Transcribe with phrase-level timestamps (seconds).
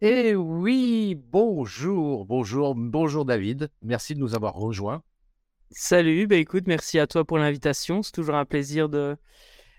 [0.00, 3.68] Eh oui, bonjour, bonjour, bonjour David.
[3.82, 5.02] Merci de nous avoir rejoints.
[5.72, 8.02] Salut, bah écoute, merci à toi pour l'invitation.
[8.04, 9.16] C'est toujours un plaisir de,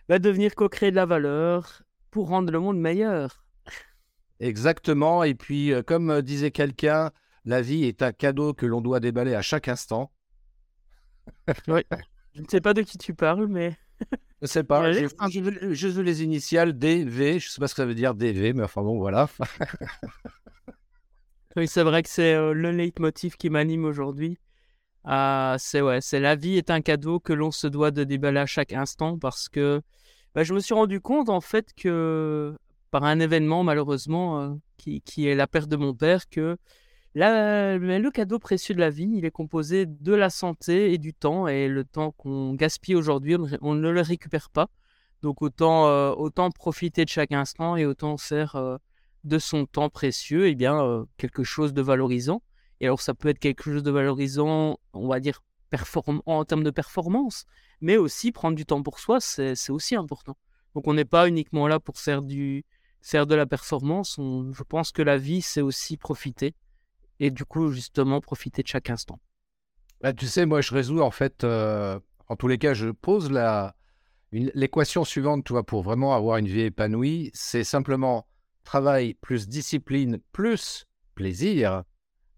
[0.09, 3.45] bah, de venir co-créer de la valeur pour rendre le monde meilleur.
[4.41, 5.23] Exactement.
[5.23, 7.11] Et puis, euh, comme euh, disait quelqu'un,
[7.45, 10.11] la vie est un cadeau que l'on doit déballer à chaque instant.
[11.69, 11.81] oui.
[12.35, 13.77] Je ne sais pas de qui tu parles, mais.
[14.41, 14.91] Je sais pas.
[14.91, 15.07] J'ai
[15.73, 17.39] juste les initiales DV.
[17.39, 19.29] Je sais pas ce que ça veut dire DV, mais enfin bon, voilà.
[21.55, 24.37] oui, c'est vrai que c'est euh, le leitmotiv qui m'anime aujourd'hui.
[25.07, 28.39] Euh, c'est ouais, c'est la vie est un cadeau que l'on se doit de déballer
[28.39, 29.81] à chaque instant parce que
[30.35, 32.55] bah, je me suis rendu compte en fait que
[32.91, 36.57] par un événement malheureusement euh, qui, qui, est la perte de mon père que
[37.27, 41.47] le cadeau précieux de la vie, il est composé de la santé et du temps.
[41.47, 44.69] Et le temps qu'on gaspille aujourd'hui, on, ne le récupère pas.
[45.21, 48.77] Donc autant, euh, autant profiter de chaque instant et autant faire euh,
[49.25, 52.41] de son temps précieux eh bien, euh, quelque chose de valorisant.
[52.79, 55.41] Et alors ça peut être quelque chose de valorisant, on va dire,
[56.25, 57.45] en termes de performance,
[57.81, 60.35] mais aussi prendre du temps pour soi, c'est aussi important.
[60.73, 62.63] Donc on n'est pas uniquement là pour faire de
[63.35, 66.55] la performance, je pense que la vie, c'est aussi profiter
[67.19, 69.19] et du coup, justement, profiter de chaque instant.
[70.01, 73.31] Bah, tu sais, moi, je résous en fait, euh, en tous les cas, je pose
[73.31, 73.75] la,
[74.31, 78.27] l'équation suivante, tu pour vraiment avoir une vie épanouie, c'est simplement
[78.63, 81.83] travail plus discipline plus plaisir.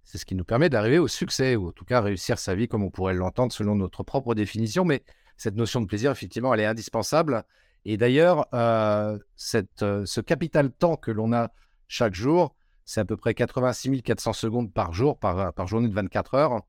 [0.04, 2.68] C'est ce qui nous permet d'arriver au succès, ou en tout cas réussir sa vie
[2.68, 4.84] comme on pourrait l'entendre selon notre propre définition.
[4.84, 5.04] Mais
[5.38, 7.44] cette notion de plaisir, effectivement, elle est indispensable.
[7.86, 11.52] Et d'ailleurs, euh, cette, euh, ce capital temps que l'on a
[11.88, 12.56] chaque jour,
[12.92, 16.62] c'est à peu près 86 400 secondes par jour, par, par journée de 24 heures.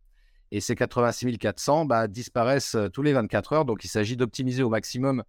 [0.52, 3.64] Et ces 86 400 bah, disparaissent euh, tous les 24 heures.
[3.64, 5.24] Donc, il s'agit d'optimiser au maximum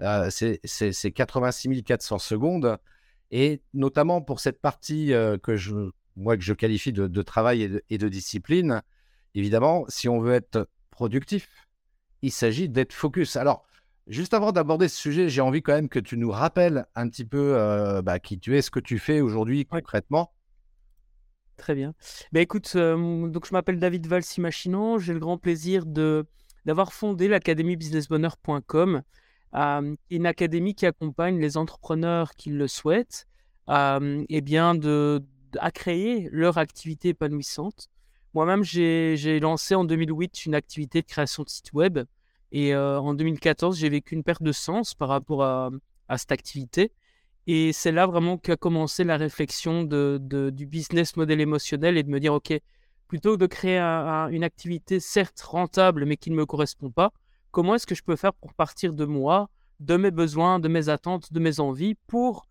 [0.00, 2.78] euh, ces, 86 400 secondes.
[3.30, 7.98] Et notamment pour cette partie euh, que je, moi, que je qualifie de, travail et
[7.98, 8.82] de, discipline,
[9.36, 11.48] évidemment, si on veut être productif,
[12.22, 13.36] il s'agit d'être focus.
[13.36, 13.64] Alors,
[14.06, 17.24] Juste avant d'aborder ce sujet, j'ai envie quand même que tu nous rappelles un petit
[17.24, 20.32] peu euh, bah, qui tu es, ce que tu fais aujourd'hui concrètement.
[21.56, 21.94] Très bien.
[22.32, 24.98] Bah, écoute, euh, donc je m'appelle David Valsi-Machinon.
[24.98, 26.26] J'ai le grand plaisir de,
[26.66, 29.02] d'avoir fondé l'académie businessbonheur.com,
[29.54, 33.26] euh, une académie qui accompagne les entrepreneurs qui le souhaitent
[33.68, 35.24] et bien de,
[35.58, 37.88] à créer leur activité épanouissante.
[38.34, 42.00] Moi-même, j'ai, j'ai lancé en 2008 une activité de création de site web
[42.54, 45.70] et euh, en 2014, j'ai vécu une perte de sens par rapport à,
[46.16, 46.92] cette activité.
[47.48, 52.20] Et c'est là vraiment qu'a commencé la réflexion du business model émotionnel et de me
[52.20, 52.52] dire, OK,
[53.08, 57.10] plutôt que de créer une activité certes rentable mais qui ne me correspond pas,
[57.50, 59.50] comment est-ce que je peux faire pour partir de moi,
[59.80, 62.46] de mes besoins, de mes attentes, de mes envies pour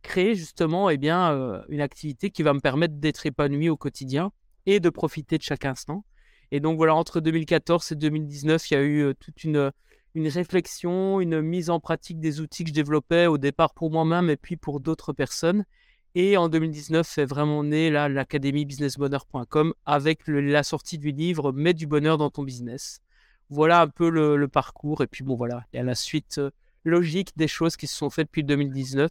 [0.00, 4.32] créer justement eh bien, euh, une activité qui va me permettre d'être épanoui au quotidien
[4.64, 6.04] et de profiter de chaque instant?
[6.52, 9.72] Et donc voilà, entre 2014 et 2019, il y a eu euh, toute une,
[10.14, 14.28] une réflexion, une mise en pratique des outils que je développais au départ pour moi-même
[14.28, 15.64] et puis pour d'autres personnes.
[16.14, 21.72] Et en 2019, c'est vraiment né là l'académie businessbonheur.com avec la sortie du livre Mets
[21.72, 23.00] du bonheur dans ton business.
[23.48, 25.02] Voilà un peu le, parcours.
[25.02, 26.50] Et puis bon, voilà, il y a la suite euh,
[26.84, 29.10] logique des choses qui se sont faites depuis 2019.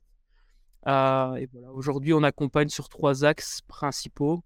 [0.85, 4.44] Euh, et voilà, aujourd'hui, on accompagne sur trois axes principaux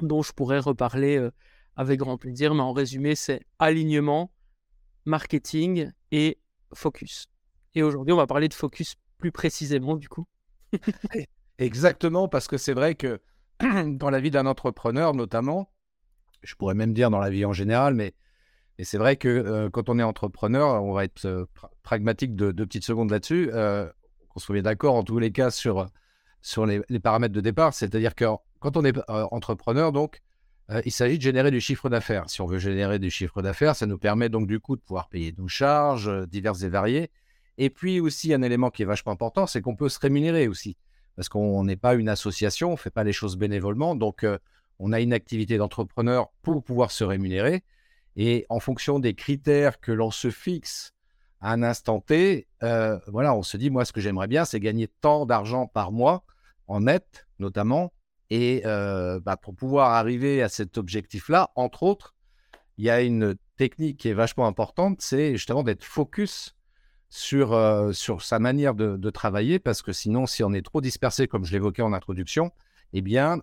[0.00, 1.28] dont je pourrais reparler
[1.76, 2.54] avec grand plaisir.
[2.54, 4.32] Mais en résumé, c'est alignement,
[5.04, 6.38] marketing et
[6.74, 7.28] focus.
[7.74, 10.26] Et aujourd'hui, on va parler de focus plus précisément, du coup.
[11.58, 13.20] Exactement, parce que c'est vrai que
[13.86, 15.70] dans la vie d'un entrepreneur, notamment,
[16.42, 18.14] je pourrais même dire dans la vie en général, mais,
[18.82, 21.46] c'est vrai que euh, quand on est entrepreneur, on va être euh,
[21.82, 23.48] pragmatique de deux petites secondes là-dessus.
[23.54, 23.90] Euh,
[24.34, 25.86] on se met d'accord en tous les cas sur,
[26.42, 27.72] sur les, les paramètres de départ.
[27.72, 28.26] C'est-à-dire que
[28.58, 30.20] quand on est entrepreneur, donc,
[30.70, 32.28] euh, il s'agit de générer du chiffre d'affaires.
[32.28, 35.08] Si on veut générer du chiffre d'affaires, ça nous permet donc du coup de pouvoir
[35.08, 37.10] payer nos charges euh, diverses et variées.
[37.58, 40.76] Et puis aussi un élément qui est vachement important, c'est qu'on peut se rémunérer aussi.
[41.14, 43.94] Parce qu'on n'est pas une association, on ne fait pas les choses bénévolement.
[43.94, 44.38] Donc euh,
[44.78, 47.62] on a une activité d'entrepreneur pour pouvoir se rémunérer.
[48.16, 50.92] Et en fonction des critères que l'on se fixe
[51.40, 54.88] à un instant T, voilà, on se dit, moi, ce que j'aimerais bien, c'est gagner
[55.02, 56.24] tant d'argent par mois,
[56.66, 57.92] en net notamment,
[58.30, 62.14] Et bah, pour pouvoir arriver à cet objectif-là, entre autres,
[62.78, 66.56] il y a une technique qui est vachement importante, c'est justement d'être focus
[67.08, 67.58] sur,
[67.94, 71.52] sur sa manière de, travailler, parce que sinon, si on est trop dispersé, comme je
[71.52, 72.50] l'évoquais en introduction,
[72.92, 73.38] eh bien,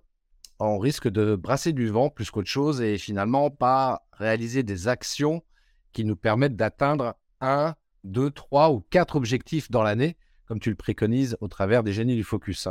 [0.60, 5.44] on risque de brasser du vent plus qu'autre chose et finalement pas réaliser des actions
[5.92, 10.76] qui nous permettent d'atteindre un, deux, trois ou quatre objectifs dans l'année, comme tu le
[10.76, 12.68] préconises au travers des génies du focus.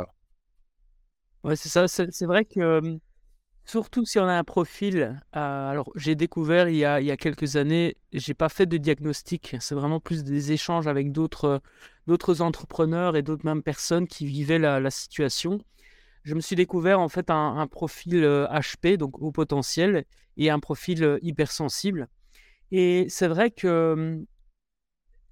[1.43, 1.87] Ouais, c'est ça.
[1.87, 2.99] C'est vrai que
[3.65, 5.21] surtout si on a un profil.
[5.35, 8.65] Euh, alors, j'ai découvert il y, a, il y a quelques années, j'ai pas fait
[8.65, 9.55] de diagnostic.
[9.59, 11.61] C'est vraiment plus des échanges avec d'autres
[12.07, 15.59] d'autres entrepreneurs et d'autres mêmes personnes qui vivaient la, situation.
[16.23, 20.05] Je me suis découvert en fait un, profil HP, donc au potentiel,
[20.37, 22.09] et un profil hypersensible.
[22.71, 24.25] Et c'est vrai que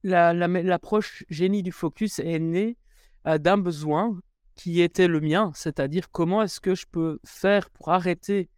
[0.03, 2.77] l'approche génie du focus est née
[3.25, 4.17] d'un besoin
[4.55, 8.49] qui était le mien, c'est-à-dire comment est-ce que je peux faire pour arrêter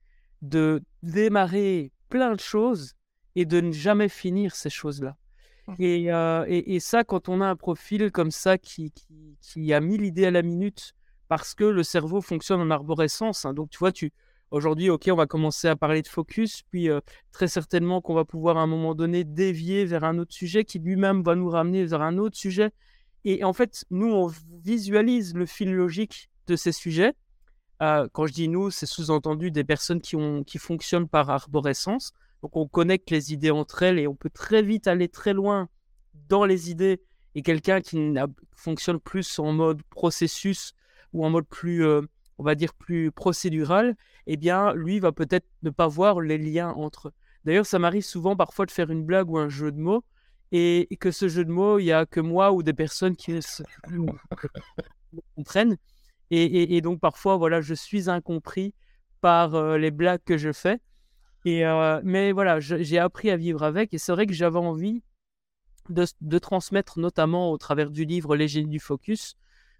[0.41, 2.93] de démarrer plein de choses
[3.35, 5.15] et de ne jamais finir ces choses-là.
[5.67, 5.73] Mmh.
[5.79, 8.91] Et, et, ça, quand on a un profil comme ça qui,
[9.41, 10.93] qui, a mis l'idée à la minute,
[11.29, 14.11] parce que le cerveau fonctionne en arborescence, hein, donc tu vois, tu,
[14.53, 16.87] Aujourd'hui, ok, on va commencer à parler de focus, puis
[17.31, 20.77] très certainement qu'on va pouvoir à un moment donné dévier vers un autre sujet qui
[20.77, 22.69] lui-même va nous ramener vers un autre sujet.
[23.25, 24.31] Et en fait, nous, on
[24.63, 27.13] visualise le fil logique de ces sujets.
[27.79, 32.13] quand je dis nous, c'est sous-entendu des personnes qui, ont, qui fonctionnent par arborescence.
[32.41, 35.69] Donc, on connecte les idées entre elles et on peut très vite aller très loin
[36.29, 37.01] dans les idées.
[37.35, 38.13] Et quelqu'un qui
[38.55, 40.73] fonctionne plus en mode processus
[41.13, 41.83] ou en mode plus
[42.37, 43.95] on va dire, plus procédural,
[44.27, 47.13] eh bien, lui va peut-être ne pas voir les liens entre.
[47.45, 50.03] D'ailleurs, ça m'arrive souvent parfois de faire une blague ou un jeu de mots,
[50.55, 53.39] et, que ce jeu de mots, il n'y a que moi ou des personnes qui
[55.35, 55.77] comprennent.
[56.29, 58.73] Et, donc, parfois, voilà, je suis incompris
[59.21, 60.79] par euh, les blagues que je fais.
[61.45, 65.03] Et, euh, mais voilà, j'ai appris à vivre avec, et c'est vrai que j'avais envie
[65.89, 69.35] de, de, transmettre, notamment au travers du livre Les génies du focus,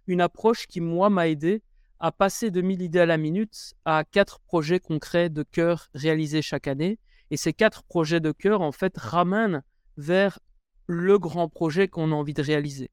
[0.08, 1.62] une approche qui, moi, m'a aidé
[2.00, 6.42] à passer de 1000 idées à la minute à quatre projets concrets de cœur réalisés
[6.42, 7.00] chaque année.
[7.32, 9.64] Et ces quatre projets de cœur, en fait, ramènent
[9.98, 10.40] vers
[10.88, 12.90] le grand projet qu'on a envie de réaliser.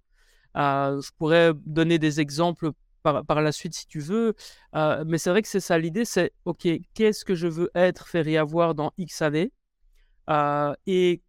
[0.56, 2.72] Euh, je pourrais donner des exemples
[3.02, 4.34] par, par, la suite si tu veux,
[4.74, 8.08] euh, mais c'est vrai que c'est ça l'idée, c'est OK, qu'est-ce que je veux être,
[8.08, 9.52] faire et avoir dans X années
[10.28, 11.22] euh, Et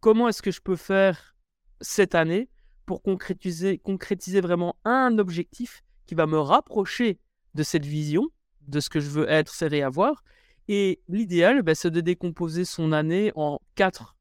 [0.00, 1.36] comment est-ce que je peux faire
[1.80, 2.48] cette année
[2.86, 7.20] pour concrétiser, concrétiser vraiment un objectif qui va me rapprocher
[7.54, 8.28] de cette vision,
[8.62, 10.24] de ce que je veux être, faire et avoir.
[10.68, 14.16] Et l'idéal, bah, c'est de décomposer son année en quatre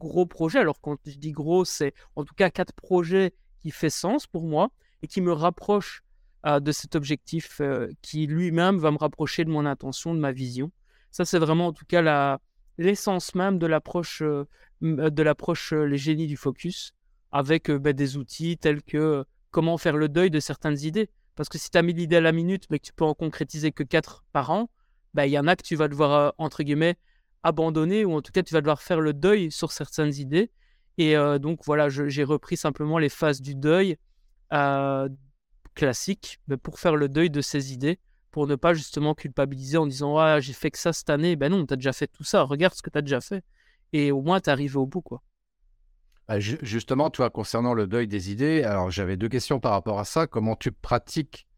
[0.00, 0.58] gros projets.
[0.58, 4.44] Alors quand je dis gros, c'est en tout cas quatre projets qui fait sens pour
[4.44, 4.70] moi
[5.02, 6.02] et qui me rapprochent
[6.46, 10.32] euh, de cet objectif euh, qui lui-même va me rapprocher de mon intention, de ma
[10.32, 10.72] vision.
[11.10, 12.40] Ça, c'est vraiment en tout cas la,
[12.78, 14.46] l'essence même de l'approche, euh,
[14.80, 16.94] de l'approche les génies du focus,
[17.30, 21.10] avec bah, des outils tels que comment faire le deuil de certaines idées.
[21.36, 23.14] Parce que si tu as mis l'idée à la minute, mais que tu peux en
[23.14, 24.70] concrétiser que 4 par an,
[25.14, 26.96] bah, il y en a que tu vas devoir, entre guillemets,
[27.42, 30.50] abandonner, ou en tout cas, tu vas devoir faire le deuil sur certaines idées.
[30.98, 33.96] Et euh, donc, voilà, j'ai repris simplement les phases du deuil
[34.52, 35.08] euh,
[35.74, 37.98] classiques pour faire le deuil de ces idées,
[38.30, 41.36] pour ne pas justement culpabiliser en disant Ah, j'ai fait que ça cette année.
[41.36, 43.42] Ben non, tu as déjà fait tout ça, regarde ce que tu as déjà fait.
[43.92, 45.22] Et au moins, tu es arrivé au bout, quoi.
[46.28, 50.04] Bah, justement, toi, concernant le deuil des idées, alors j'avais deux questions par rapport à
[50.04, 50.28] ça.
[50.28, 51.48] Comment tu pratiques,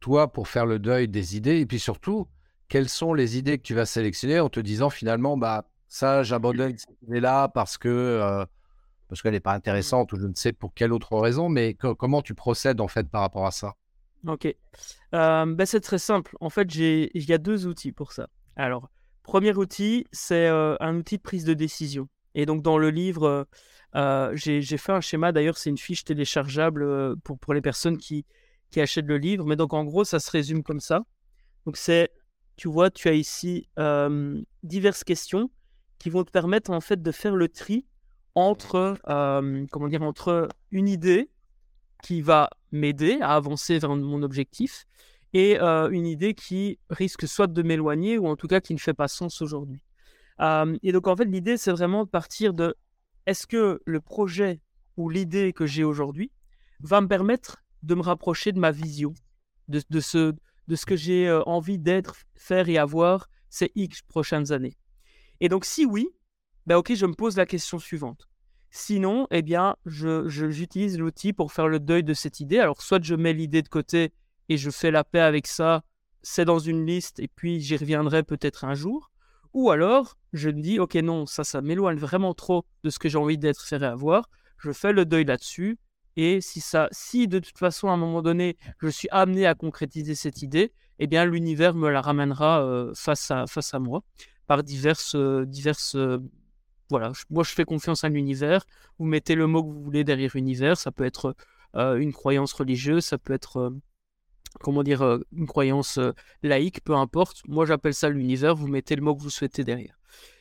[0.00, 1.58] toi, pour faire le deuil des idées?
[1.58, 2.26] Et puis surtout,
[2.70, 6.78] quelles sont les idées que tu vas sélectionner en te disant finalement, bah, ça, j'abandonne
[6.78, 8.46] cette idée-là parce que euh,
[9.08, 12.22] parce qu'elle n'est pas intéressante ou je ne sais pour quelle autre raison, mais comment
[12.22, 13.74] tu procèdes en fait par rapport à ça?
[14.24, 14.46] Ok.
[15.14, 16.36] Euh, bah, c'est très simple.
[16.40, 18.28] En fait, il y a deux outils pour ça.
[18.54, 18.88] Alors,
[19.24, 22.08] premier outil, c'est euh, un outil de prise de décision.
[22.36, 23.48] Et donc, dans le livre
[23.96, 28.24] euh, j'ai fait un schéma, d'ailleurs, c'est une fiche téléchargeable pour, pour les personnes qui,
[28.70, 29.44] qui achètent le livre.
[29.44, 31.02] Mais donc, en gros, ça se résume comme ça.
[31.66, 32.10] Donc, c'est,
[32.60, 33.70] tu vois, tu as ici
[34.62, 35.50] diverses questions
[35.98, 37.86] qui vont te permettre, en fait, de faire le tri
[38.34, 38.98] entre,
[39.70, 41.30] comment dire, entre une idée
[42.02, 44.84] qui va m'aider à avancer vers mon objectif
[45.32, 48.92] et une idée qui risque soit de m'éloigner ou en tout cas qui ne fait
[48.92, 49.82] pas sens aujourd'hui.
[50.82, 52.76] et donc, en fait, l'idée, c'est vraiment de partir de
[53.24, 54.60] est-ce que le projet
[54.98, 56.30] ou l'idée que j'ai aujourd'hui
[56.80, 59.14] va me permettre de me rapprocher de ma vision,
[59.68, 60.34] de, ce,
[60.70, 64.76] de ce que j'ai euh, envie d'être, faire et avoir ces X prochaines années
[65.40, 66.08] Et donc si oui,
[66.66, 68.28] ben ok, je me pose la question suivante.
[68.70, 72.60] Sinon, eh bien, j'utilise l'outil pour faire le deuil de cette idée.
[72.60, 74.12] Alors, soit je mets l'idée de côté
[74.48, 75.82] et je fais la paix avec ça
[76.22, 79.10] c'est dans une liste et puis j'y reviendrai peut-être un jour.
[79.52, 83.08] Ou alors, je me dis, ok, non, ça, ça m'éloigne vraiment trop de ce que
[83.08, 84.28] j'ai envie d'être fait avoir.
[84.58, 85.78] Je fais le deuil là-dessus.
[86.16, 89.54] Et si, ça, si de toute façon, à un moment donné, je suis amené à
[89.54, 94.02] concrétiser cette idée, eh bien, l'univers me la ramènera euh, face, à, face à moi
[94.46, 95.96] par diverses, euh, diverses
[96.90, 98.64] voilà, moi je fais confiance à l'univers.
[98.98, 100.76] Vous mettez le mot que vous voulez derrière univers.
[100.76, 101.36] Ça peut être
[101.74, 103.72] une croyance religieuse, ça peut être
[104.58, 106.00] comment dire, une croyance
[106.42, 107.42] laïque, peu importe.
[107.46, 108.56] Moi, j'appelle ça l'univers.
[108.56, 110.00] Vous mettez le mot que vous souhaitez derrière.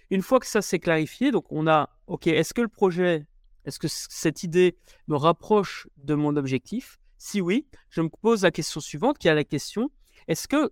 [0.09, 3.27] Une fois que ça s'est clarifié, donc on a, ok, est-ce que le projet,
[3.65, 6.99] est-ce que cette idée me rapproche de mon objectif?
[7.17, 9.91] Si oui, je me pose la question suivante, qui est la question,
[10.27, 10.71] est-ce que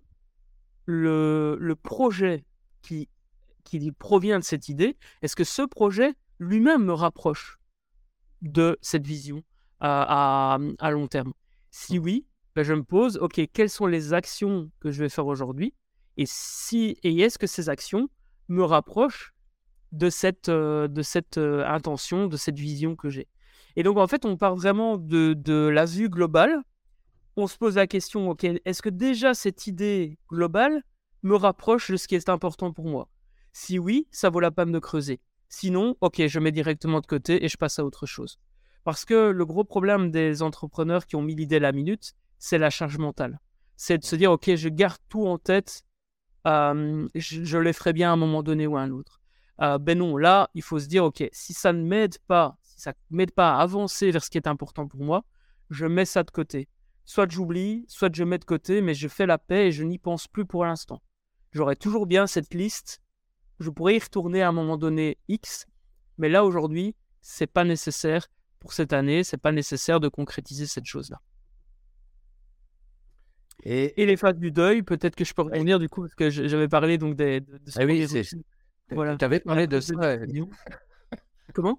[0.86, 2.44] le, projet
[2.82, 3.08] qui,
[3.98, 7.58] provient de cette idée, est-ce que ce projet lui-même me rapproche
[8.40, 9.42] de cette vision
[9.80, 11.34] à, à long terme?
[11.70, 12.26] Si oui,
[12.58, 15.74] ben, je me pose, OK, quelles sont les actions que je vais faire aujourd'hui?
[16.16, 18.08] Et, si, et est-ce que ces actions
[18.48, 19.32] me rapprochent
[19.92, 23.28] de cette, euh, de cette euh, intention, de cette vision que j'ai
[23.76, 26.62] Et donc, en fait, on part vraiment de, de la vue globale.
[27.36, 30.82] On se pose la question, OK, est-ce que déjà cette idée globale
[31.22, 33.08] me rapproche de ce qui est important pour moi?
[33.52, 35.20] Si oui, ça vaut la peine de creuser.
[35.48, 38.38] Sinon, ok, je mets directement de côté et je passe à autre chose.
[38.84, 42.58] Parce que le gros problème des entrepreneurs qui ont mis l'idée à la minute, c'est
[42.58, 43.40] la charge mentale.
[43.76, 45.84] C'est de se dire, OK, je garde tout en tête,
[46.44, 49.20] je, je, le ferai bien à un moment donné ou à un autre.
[49.58, 52.92] Ben non, là, il faut se dire, OK, si ça ne m'aide pas, si ça
[53.10, 55.24] ne m'aide pas à avancer vers ce qui est important pour moi,
[55.70, 56.68] je mets ça de côté.
[57.04, 59.98] Soit j'oublie, soit je mets de côté, mais je fais la paix et je n'y
[59.98, 61.02] pense plus pour l'instant.
[61.52, 63.00] J'aurai toujours bien cette liste.
[63.60, 65.66] Je pourrais y retourner à un moment donné X,
[66.18, 68.28] mais là aujourd'hui, c'est pas nécessaire
[68.60, 71.20] pour cette année, c'est pas nécessaire de concrétiser cette chose-là.
[73.64, 76.68] Et, les phases du deuil, peut-être que je peux revenir du coup, parce que j'avais
[76.68, 78.06] parlé donc des, de, ah oui,
[78.90, 79.16] Voilà.
[79.16, 79.94] Tu avais parlé de ça.
[81.54, 81.78] Comment?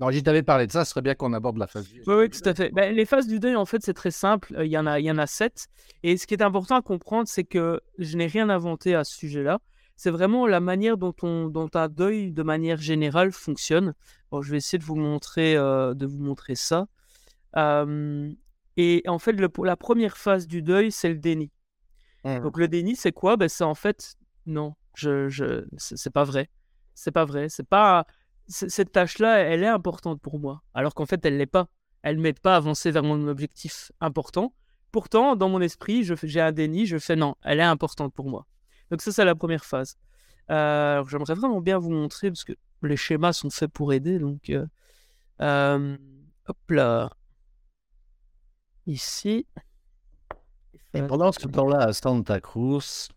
[0.00, 2.04] Non, j'y t'avais parlé de ça, ce serait bien qu'on aborde la phase du deuil.
[2.06, 2.70] Oui, oui, tout à fait.
[2.70, 4.54] Ben, les phases du deuil, en fait, c'est très simple.
[4.58, 5.68] Il y, en a, il y en a sept.
[6.02, 9.14] Et ce qui est important à comprendre, c'est que je n'ai rien inventé à ce
[9.14, 9.60] sujet-là.
[9.96, 13.92] C'est vraiment la manière dont, on, dont un deuil, de manière générale, fonctionne.
[14.30, 16.86] Bon, je vais essayer de vous montrer, euh, de vous montrer ça.
[17.58, 18.32] Euh,
[18.78, 21.50] et en fait, la première phase du deuil, c'est le déni.
[22.24, 22.40] Mmh.
[22.40, 23.36] Donc le déni, c'est quoi?
[23.36, 24.14] Ben, C'est en fait,
[24.46, 26.50] non, je, je, c'est pas vrai.
[26.94, 27.48] C'est pas vrai.
[27.48, 28.06] C'est pas
[28.50, 31.68] cette tâche-là, elle est importante pour moi, alors qu'en fait, elle l'est pas.
[32.02, 34.54] Elle m'aide pas à avancer vers mon objectif important.
[34.90, 36.86] Pourtant, dans mon esprit, j'ai un déni.
[36.86, 38.46] Je fais non, elle est importante pour moi.
[38.90, 39.96] Donc ça, c'est la première phase.
[40.50, 44.18] Euh, j'aimerais vraiment bien vous montrer parce que les schémas sont faits pour aider.
[44.18, 44.66] Donc, euh,
[45.42, 45.96] euh,
[46.48, 47.10] hop là
[48.86, 49.46] ici.
[50.94, 53.08] Et pendant ce temps-là, à Santa Cruz.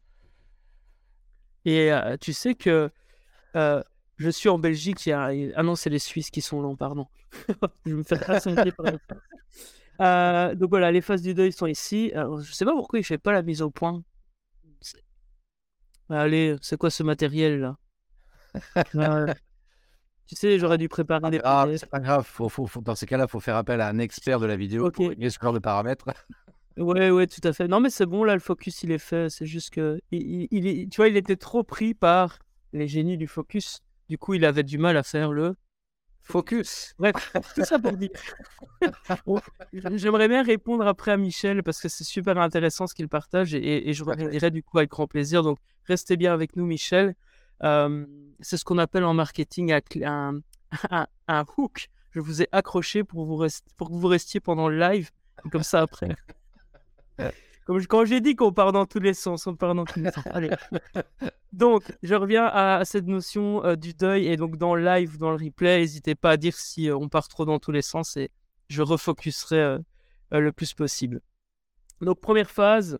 [1.65, 2.89] Et euh, tu sais que
[3.55, 3.83] euh,
[4.17, 5.05] je suis en Belgique.
[5.05, 5.31] Il y a...
[5.55, 7.07] Ah non, c'est les Suisses qui sont longs, pardon.
[7.85, 8.85] je me fais rassembler par
[10.01, 12.11] euh, Donc voilà, les phases du deuil sont ici.
[12.13, 14.03] Alors, je sais pas pourquoi il ne fait pas la mise au point.
[16.09, 17.77] Allez, c'est quoi ce matériel là?
[20.25, 23.25] Tu sais, j'aurais dû préparer des ah, C'est pas grave, faut, faut, dans ces cas-là,
[23.27, 25.59] il faut faire appel à un expert de la vidéo pour régler ce genre de
[25.59, 26.05] paramètres.
[26.77, 27.67] Ouais, ouais, tout à fait.
[27.67, 29.29] Non, mais c'est bon, là, le focus, il est fait.
[29.29, 32.39] C'est juste que, il, il, tu vois, il était trop pris par
[32.71, 33.79] les génies du focus.
[34.09, 35.55] Du coup, il avait du mal à faire le
[36.21, 36.93] focus.
[36.97, 38.09] Bref, tout ça pour dire.
[39.93, 43.89] J'aimerais bien répondre après à Michel parce que c'est super intéressant ce qu'il partage et,
[43.89, 45.43] et je reviendrai du coup avec grand plaisir.
[45.43, 47.15] Donc, restez bien avec nous, Michel
[48.39, 50.39] c'est ce qu'on appelle en marketing un,
[51.27, 51.89] un, hook.
[52.11, 55.09] Je vous ai accroché pour, vous pour que vous restiez pendant le live,
[55.51, 56.09] comme ça après.
[57.65, 60.11] Comme quand j'ai dit qu'on part dans tous les sens, on part dans tous les
[60.11, 60.25] sens.
[60.31, 60.49] Allez.
[61.53, 64.27] Donc, je reviens à, cette notion euh, du deuil.
[64.27, 67.09] Et donc, dans le live, dans le replay, n'hésitez pas à dire si euh, on
[67.09, 68.31] part trop dans tous les sens et
[68.69, 69.79] je refocuserai euh,
[70.31, 71.21] le plus possible.
[72.01, 72.97] Donc, première phase,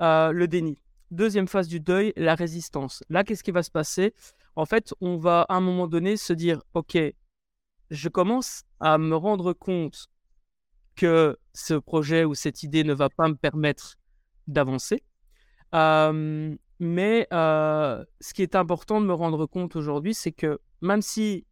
[0.00, 0.78] le déni.
[1.12, 3.04] Deuxième phase du deuil, la résistance.
[3.08, 4.14] Là, qu'est-ce qui va se passer?
[4.56, 6.98] En fait, on va à un moment donné se dire, OK,
[7.90, 10.08] je commence à me rendre compte
[10.96, 13.96] que ce projet ou cette idée ne va pas me permettre
[14.46, 15.02] d'avancer.
[15.72, 21.46] mais ce qui est important de me rendre compte aujourd'hui, c'est que même si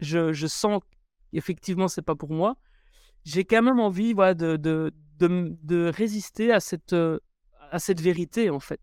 [0.00, 0.80] je, je sens
[1.32, 2.56] qu'effectivement c'est pas pour moi,
[3.24, 6.94] j'ai quand même envie voilà, de, de, de, résister à cette,
[7.70, 8.80] à cette vérité en fait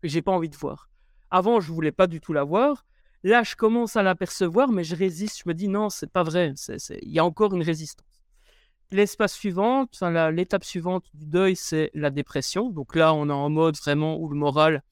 [0.00, 0.88] que j'ai pas envie de voir.
[1.30, 2.86] Avant, je voulais pas du tout la voir.
[3.24, 5.42] Là, je commence à l'apercevoir, mais je résiste.
[5.44, 6.54] Je me dis non, c'est pas vrai.
[7.02, 8.06] Il y a encore une résistance.
[8.90, 9.86] L'espace suivant,
[10.32, 12.70] l'étape suivante du deuil, c'est la dépression.
[12.70, 14.82] Donc là, on est en mode vraiment où le moral,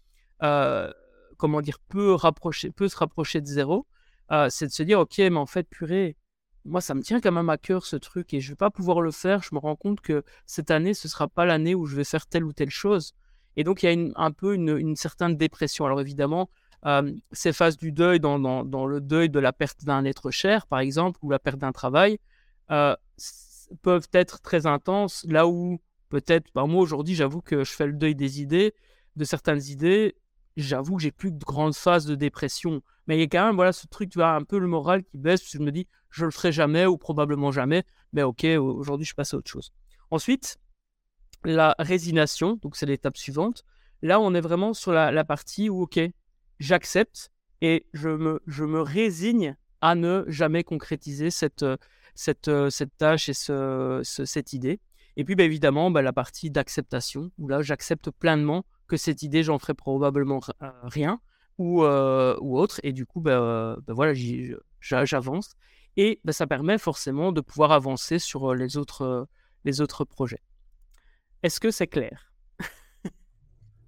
[0.42, 0.92] euh,
[1.36, 3.86] comment dire, peut, rapprocher, peut se rapprocher de zéro.
[4.32, 6.16] Euh, c'est de se dire, ok, mais en fait, purée,
[6.64, 9.00] moi, ça me tient quand même à cœur ce truc et je vais pas pouvoir
[9.00, 9.42] le faire.
[9.42, 12.26] Je me rends compte que cette année, ce sera pas l'année où je vais faire
[12.26, 13.14] telle ou telle chose.
[13.56, 15.86] Et donc, il y a un peu une, certaine dépression.
[15.86, 16.50] Alors évidemment,
[16.84, 20.66] euh, ces phases du deuil, dans, dans, le deuil de la perte d'un être cher,
[20.66, 22.18] par exemple, ou la perte d'un travail,
[23.82, 27.92] peuvent être très intenses, là où peut-être, bah, moi aujourd'hui, j'avoue que je fais le
[27.92, 28.74] deuil des idées,
[29.16, 30.16] de certaines idées,
[30.56, 32.82] j'avoue que j'ai plus de grandes phases de dépression.
[33.06, 35.04] Mais il y a quand même voilà, ce truc, tu vois, un peu le moral
[35.04, 38.22] qui baisse, parce que je me dis, je le ferai jamais ou probablement jamais, mais
[38.22, 39.72] ok, aujourd'hui, je passe à autre chose.
[40.10, 40.58] Ensuite,
[41.44, 43.64] la résignation, donc c'est l'étape suivante.
[44.02, 46.00] Là, on est vraiment sur la, partie où, ok,
[46.58, 47.30] j'accepte
[47.60, 51.64] et je me, je me résigne à ne jamais concrétiser cette,
[52.16, 54.80] cette, euh, cette tâche et ce, cette idée.
[55.16, 59.42] Et puis, bah, évidemment, bah, la partie d'acceptation, où là, j'accepte pleinement que cette idée,
[59.42, 61.20] j'en ferai probablement euh, rien
[61.58, 62.80] ou, euh, ou autre.
[62.82, 64.12] Et du coup, bah, voilà,
[64.80, 65.52] j'avance.
[65.96, 69.28] Et ça permet forcément de pouvoir avancer sur les autres,
[69.64, 70.42] les autres projets.
[71.42, 72.32] Est-ce que c'est clair?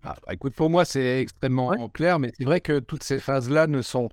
[0.04, 3.82] Ah, Écoute, pour moi, c'est extrêmement clair, mais c'est vrai que toutes ces phases-là ne
[3.82, 4.08] sont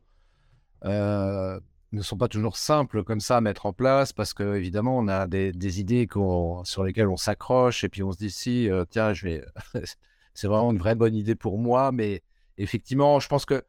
[1.95, 5.07] ne sont pas toujours simples comme ça à mettre en place parce que évidemment on
[5.07, 6.07] a des, idées
[6.63, 9.45] sur lesquelles on s'accroche et puis on se dit si euh, tiens je vais
[10.33, 11.91] c'est vraiment une vraie bonne idée pour moi.
[11.91, 12.21] Mais
[12.57, 13.63] effectivement je pense que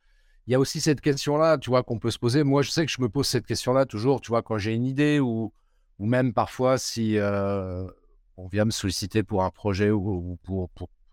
[0.46, 2.44] il y a aussi cette question là tu vois qu'on peut se poser.
[2.44, 4.74] Moi je sais que je me pose cette question là toujours tu vois quand j'ai
[4.74, 5.52] une idée ou
[5.98, 7.86] ou même parfois si euh,
[8.36, 10.70] on vient me solliciter pour un projet ou, pour,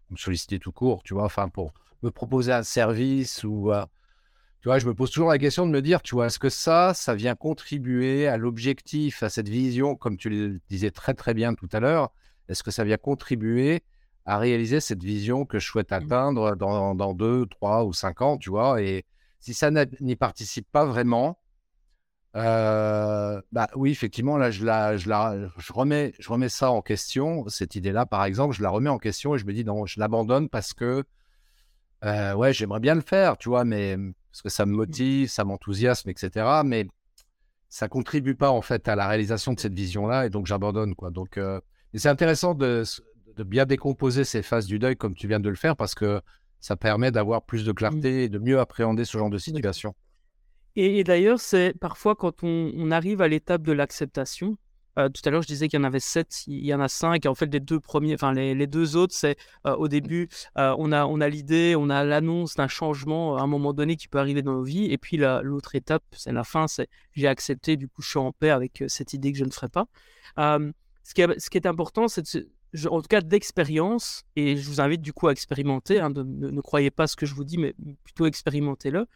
[0.10, 3.86] me solliciter tout court tu vois enfin pour me proposer un service ou euh,
[4.64, 6.48] tu vois, je me pose toujours la question de me dire, tu vois, est-ce que
[6.48, 11.34] ça, ça vient contribuer à l'objectif, à cette vision, comme tu le disais très très
[11.34, 12.14] bien tout à l'heure,
[12.48, 13.84] est-ce que ça vient contribuer
[14.26, 15.96] à réaliser cette vision que je souhaite mmh.
[15.96, 18.82] atteindre dans, dans deux, trois ou cinq ans, tu vois?
[18.82, 19.04] Et
[19.42, 21.42] si ça n'y participe pas vraiment,
[22.38, 26.82] euh, bah oui, effectivement, là, je, la, je, la, je, remets, je remets ça en
[26.82, 27.44] question.
[27.50, 30.00] Cette idée-là, par exemple, je la remets en question et je me dis, non, je
[30.00, 31.04] l'abandonne parce que,
[32.06, 33.98] euh, ouais, j'aimerais bien le faire, tu vois, mais
[34.34, 34.76] parce que ça me mmh.
[34.76, 36.62] motive, ça m'enthousiasme, etc.
[36.66, 36.88] Mais
[37.70, 41.12] ça contribue pas en fait à la réalisation de cette vision-là, et donc j'abandonne quoi.
[41.12, 41.62] Donc, euh,
[41.94, 42.84] c'est intéressant de,
[43.38, 46.20] bien décomposer ces phases du deuil comme tu viens de le faire, parce que
[46.60, 47.76] ça permet d'avoir plus de mmh.
[47.76, 49.94] clarté et de mieux appréhender ce genre de situation.
[50.76, 54.58] Et, d'ailleurs, c'est parfois quand on arrive à l'étape de l'acceptation,
[55.00, 56.88] euh, tout à l'heure, je disais qu'il y en avait sept, il y en a
[56.88, 57.26] cinq.
[57.26, 60.76] Et en fait, les deux premiers, enfin les, deux autres, c'est euh, au début, euh,
[60.78, 64.08] on a, on a l'idée, on a l'annonce d'un changement à un moment donné qui
[64.08, 64.92] peut arriver dans nos vies.
[64.92, 68.32] Et puis l'autre étape, c'est la fin, c'est j'ai accepté, du coup, je suis en
[68.32, 69.88] paix avec cette idée que je ne ferai pas.
[70.38, 72.24] ce, qui est, ce qui est important, c'est
[72.90, 76.00] en tout cas d'expérience, et je vous invite du coup à expérimenter.
[76.00, 79.08] Hein, ne, croyez pas ce que je vous dis, mais plutôt expérimentez-le.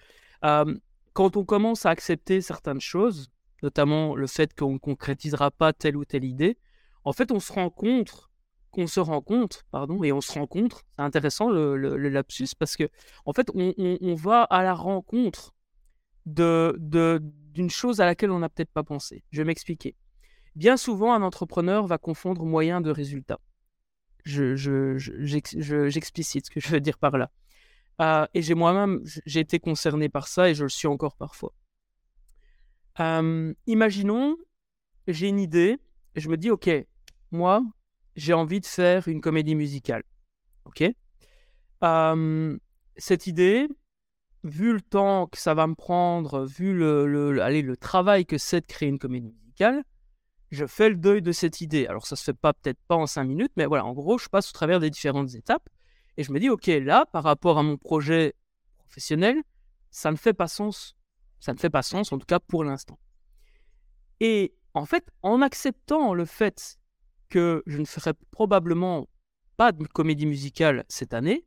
[0.42, 3.30] quand on commence à accepter certaines choses,
[3.63, 6.58] notamment le fait qu'on ne concrétisera pas telle ou telle idée,
[7.04, 8.32] en fait, on se rencontre,
[8.72, 10.84] qu'on se rencontre, pardon, et on se rencontre.
[10.98, 12.89] C'est intéressant le, lapsus parce que,
[13.26, 15.54] en fait, on, va à la rencontre
[16.26, 16.78] de,
[17.54, 19.24] d'une chose à laquelle on n'a peut-être pas pensé.
[19.32, 19.96] Je vais m'expliquer.
[20.56, 23.39] Bien souvent, un entrepreneur va confondre moyen de résultat.
[24.26, 24.56] Je,
[25.88, 27.32] j'explicite ce que je veux dire par là.
[28.02, 31.54] Euh, et j'ai moi-même, j'ai été concerné par ça et je le suis encore parfois
[33.00, 34.38] imaginons,
[35.08, 35.78] j'ai une idée,
[36.16, 36.70] et je me dis, OK,
[37.32, 37.64] moi,
[38.16, 40.04] j'ai envie de faire une comédie musicale.
[40.66, 40.84] OK?
[42.98, 43.68] Cette idée,
[44.44, 48.38] vu le temps que ça va me prendre, vu le, le, allez, le travail que
[48.38, 49.84] c'est de créer une comédie musicale,
[50.50, 51.86] je fais le deuil de cette idée.
[51.88, 54.50] Alors, ça se fait peut-être pas en cinq minutes, mais voilà, en gros, je passe
[54.50, 55.70] au travers des différentes étapes
[56.18, 58.34] et je me dis, OK, là, par rapport à mon projet
[58.80, 59.44] professionnel,
[59.92, 60.97] ça ne fait pas sens
[61.39, 63.00] ça ne fait pas sens, en tout cas pour l'instant.
[64.19, 66.80] Et en fait, en acceptant le fait
[67.30, 69.08] que je ne ferai probablement
[69.58, 71.45] pas de comédie musicale cette année,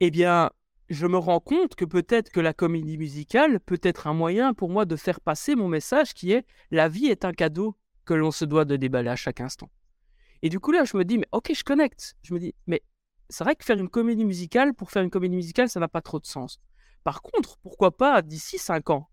[0.00, 0.50] eh bien,
[0.88, 4.70] je me rends compte que peut-être que la comédie musicale peut être un moyen pour
[4.70, 8.30] moi de faire passer mon message qui est la vie est un cadeau que l'on
[8.30, 9.70] se doit de déballer à chaque instant.
[10.42, 12.16] Et du coup là, je me dis, mais ok, je connecte.
[12.22, 12.82] Je me dis, mais
[13.28, 16.02] c'est vrai que faire une comédie musicale, pour faire une comédie musicale, ça n'a pas
[16.02, 16.60] trop de sens.
[17.06, 19.08] Par contre, pourquoi pas d'ici 5 ans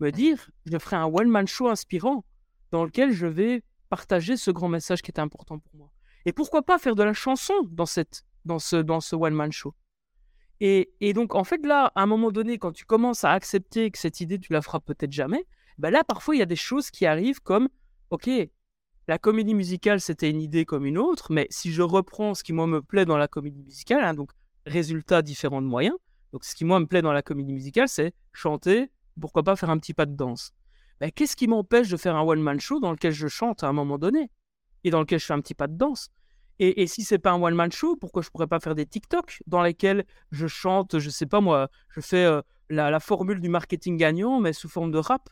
[0.00, 2.26] me dire, je ferai un one-man show inspirant
[2.72, 5.90] dans lequel je vais partager ce grand message qui est important pour moi.
[6.26, 9.74] Et pourquoi pas faire de la chanson dans, cette, dans ce, dans ce one-man show?
[10.60, 13.96] Et, donc, en fait, là, à un moment donné, quand tu commences à accepter que
[13.96, 15.46] cette idée, tu la feras peut-être jamais,
[15.78, 17.70] ben là, parfois, il y a des choses qui arrivent comme,
[18.10, 18.28] OK,
[19.06, 22.52] la comédie musicale, c'était une idée comme une autre, mais si je reprends ce qui,
[22.52, 24.32] moi, me plaît dans la comédie musicale, hein, donc
[24.66, 25.96] résultat différents de moyens,
[26.32, 29.70] donc ce qui, moi, me plaît dans la comédie musicale, c'est chanter, pourquoi pas faire
[29.70, 30.52] un petit pas de danse.
[31.00, 33.72] Ben, Qu'est-ce qui m'empêche de faire un one-man show dans lequel je chante à un
[33.72, 34.30] moment donné
[34.84, 36.10] et dans lequel je fais un petit pas de danse?
[36.58, 39.42] Et, et si c'est pas un one-man show, pourquoi je pourrais pas faire des TikTok
[39.46, 43.96] dans lesquels je chante, je sais pas moi, je fais euh, la, formule du marketing
[43.96, 45.28] gagnant, mais sous forme de rap?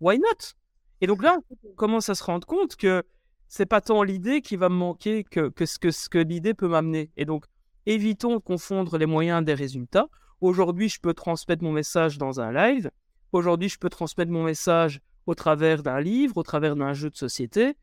[0.00, 0.54] Why not?
[1.00, 3.02] Et donc là, on commence à se rendre compte que
[3.48, 7.10] c'est pas tant l'idée qui va me manquer que, ce que l'idée peut m'amener?
[7.16, 7.44] Et donc,
[7.86, 10.08] évitons de confondre les moyens des résultats.
[10.40, 12.90] Aujourd'hui, je peux transmettre mon message dans un live.
[13.32, 17.16] Aujourd'hui, je peux transmettre mon message au travers d'un livre, au travers d'un jeu de
[17.16, 17.76] société.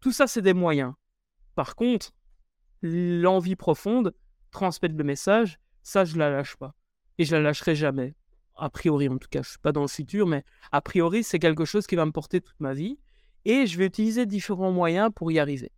[0.00, 0.92] Tout ça, c'est des moyens.
[1.54, 2.10] Par contre,
[2.82, 4.12] l'envie profonde,
[4.50, 6.74] transmettre le message, ça, je la lâche pas.
[7.18, 8.16] Et je la lâcherai jamais.
[8.56, 11.38] A priori, en tout cas, je suis pas dans le futur, mais a priori, c'est
[11.38, 12.98] quelque chose qui va me porter toute ma vie.
[13.44, 15.70] Et je vais utiliser différents moyens pour y arriver.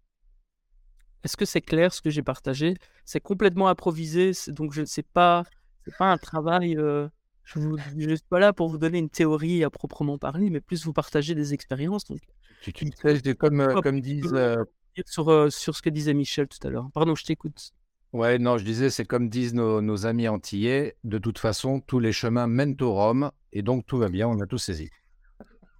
[1.24, 2.74] Est-ce que c'est clair ce que j'ai partagé?
[3.04, 5.44] C'est complètement improvisé, donc je ne sais pas,
[5.84, 6.76] c'est pas un travail.
[6.76, 7.08] euh,
[7.44, 10.84] je ne suis pas là pour vous donner une théorie à proprement parler, mais plus
[10.84, 12.04] vous partager des expériences.
[12.04, 12.20] Donc,
[12.62, 14.32] Tu, tu comme, euh, comme disent.
[14.32, 14.62] euh,
[15.06, 16.88] sur, sur ce que disait Michel tout à l'heure.
[16.94, 17.72] Pardon, je t'écoute.
[18.12, 20.96] Ouais, non, je disais, c'est comme disent nos, nos amis antillais.
[21.02, 24.38] De toute façon, tous les chemins mènent au Rhum, et donc tout va bien, on
[24.40, 24.90] a tout saisi.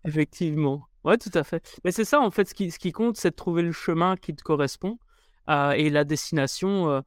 [0.05, 0.89] Effectivement.
[1.05, 1.79] Ouais, tout à fait.
[1.85, 4.17] Mais c'est ça, en fait, ce qui, ce qui compte, c'est de trouver le chemin
[4.17, 4.99] qui te correspond
[5.51, 6.89] euh, et la destination.
[6.91, 7.01] euh,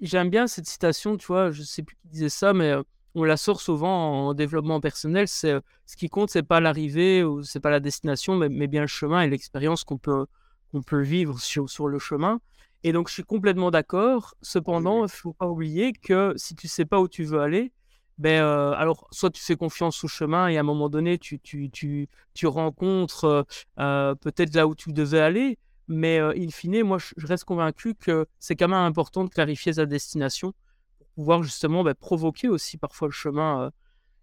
[0.00, 2.82] J'aime bien cette citation, tu vois, je sais plus qui disait ça, mais euh,
[3.14, 5.26] on la sort souvent en développement personnel.
[5.26, 8.68] C'est euh, ce qui compte, c'est pas l'arrivée ou c'est pas la destination, mais, mais
[8.68, 10.26] bien le chemin et l'expérience qu'on peut,
[10.72, 12.40] qu'on peut vivre sur, sur le chemin.
[12.84, 14.34] Et donc, je suis complètement d'accord.
[14.42, 17.72] Cependant, il faut pas oublier que si tu sais pas où tu veux aller,
[18.18, 21.38] ben, euh, alors, soit tu fais confiance au chemin et à un moment donné, tu,
[21.40, 23.46] tu, tu, tu rencontres
[23.78, 25.58] euh, peut-être là où tu devais aller,
[25.88, 29.72] mais euh, in fine, moi, je, reste convaincu que c'est quand même important de clarifier
[29.72, 30.52] sa destination
[30.98, 33.62] pour pouvoir justement ben, provoquer aussi parfois le chemin.
[33.64, 33.70] euh,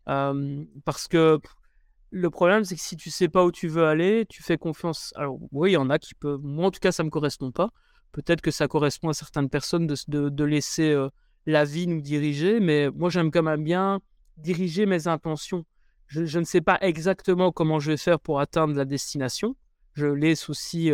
[0.08, 1.40] euh, parce que
[2.12, 5.12] le problème, c'est que si tu sais pas où tu veux aller, tu fais confiance.
[5.16, 6.40] Alors, oui, il y en a qui peuvent.
[6.42, 7.72] Moi, en tout cas, ça me correspond pas.
[8.12, 11.10] Peut-être que ça correspond à certaines personnes de, de, laisser euh,
[11.46, 14.00] la vie nous diriger, mais moi, j'aime quand même bien
[14.38, 15.66] diriger mes intentions.
[16.08, 19.56] Je, ne sais pas exactement comment je vais faire pour atteindre la destination.
[19.94, 20.92] Je laisse aussi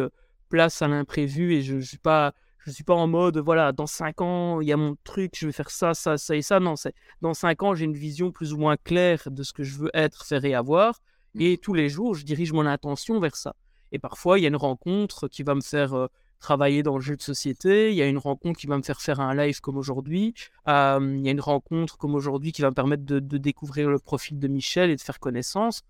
[0.51, 2.33] place à l'imprévu et je ne suis pas.
[2.63, 5.47] Je suis pas en mode, voilà, dans cinq ans, il y a mon truc, je
[5.47, 6.59] vais faire ça, ça, ça et ça.
[6.59, 9.63] Non, c'est dans cinq ans, j'ai une vision plus ou moins claire de ce que
[9.63, 11.01] je veux être, faire et avoir.
[11.39, 13.55] Et tous les jours, je dirige mon intention vers ça.
[13.91, 16.07] Et parfois, il y a une rencontre qui va me faire euh,
[16.39, 17.89] travailler dans le jeu de société.
[17.89, 20.35] Il y a une rencontre qui va me faire faire un live comme aujourd'hui.
[20.67, 23.89] Euh, il y a une rencontre comme aujourd'hui qui va me permettre de, de découvrir
[23.89, 25.81] le profil de Michel et de faire connaissance.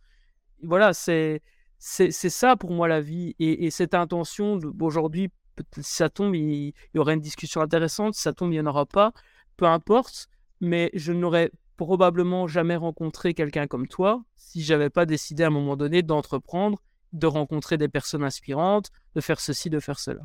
[0.64, 1.42] Voilà, c'est
[1.84, 3.36] c'est ça pour moi la vie.
[3.40, 5.32] Et, et cette intention aujourd'hui,
[5.78, 8.14] si ça tombe, il, y aura une discussion intéressante.
[8.14, 9.14] Si ça tombe, il n'y en aura pas.
[9.58, 10.28] Peu importe.
[10.60, 15.50] Mais je n'aurais probablement jamais rencontré quelqu'un comme toi si j'avais pas décidé à un
[15.50, 16.80] moment donné d'entreprendre,
[17.14, 20.22] de rencontrer des personnes inspirantes, de faire ceci, de faire cela.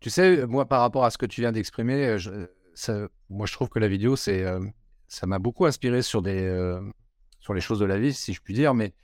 [0.00, 3.52] Tu sais, moi, par rapport à ce que tu viens d'exprimer, euh, ça- moi, je
[3.52, 4.60] trouve que la vidéo, c'est, euh,
[5.06, 6.80] ça m'a beaucoup inspiré sur des, euh,
[7.40, 8.94] sur les choses de la vie, si je puis dire, mais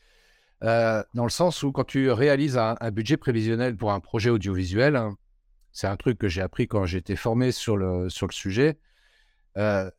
[0.64, 4.96] euh, dans le sens où quand tu réalises un, budget prévisionnel pour un projet audiovisuel,
[4.96, 5.16] hein,
[5.72, 8.78] c'est un truc que j'ai appris quand j'étais formé sur le, sur le sujet.
[9.58, 9.90] euh,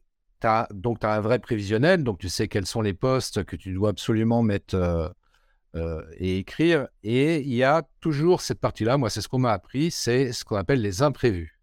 [0.72, 3.74] donc, tu as un vrai prévisionnel, donc tu sais quels sont les postes que tu
[3.74, 6.88] dois absolument mettre euh, et écrire.
[7.04, 10.46] Et il y a toujours cette partie-là, moi, c'est ce qu'on m'a appris, c'est ce
[10.46, 11.60] qu'on appelle les imprévus.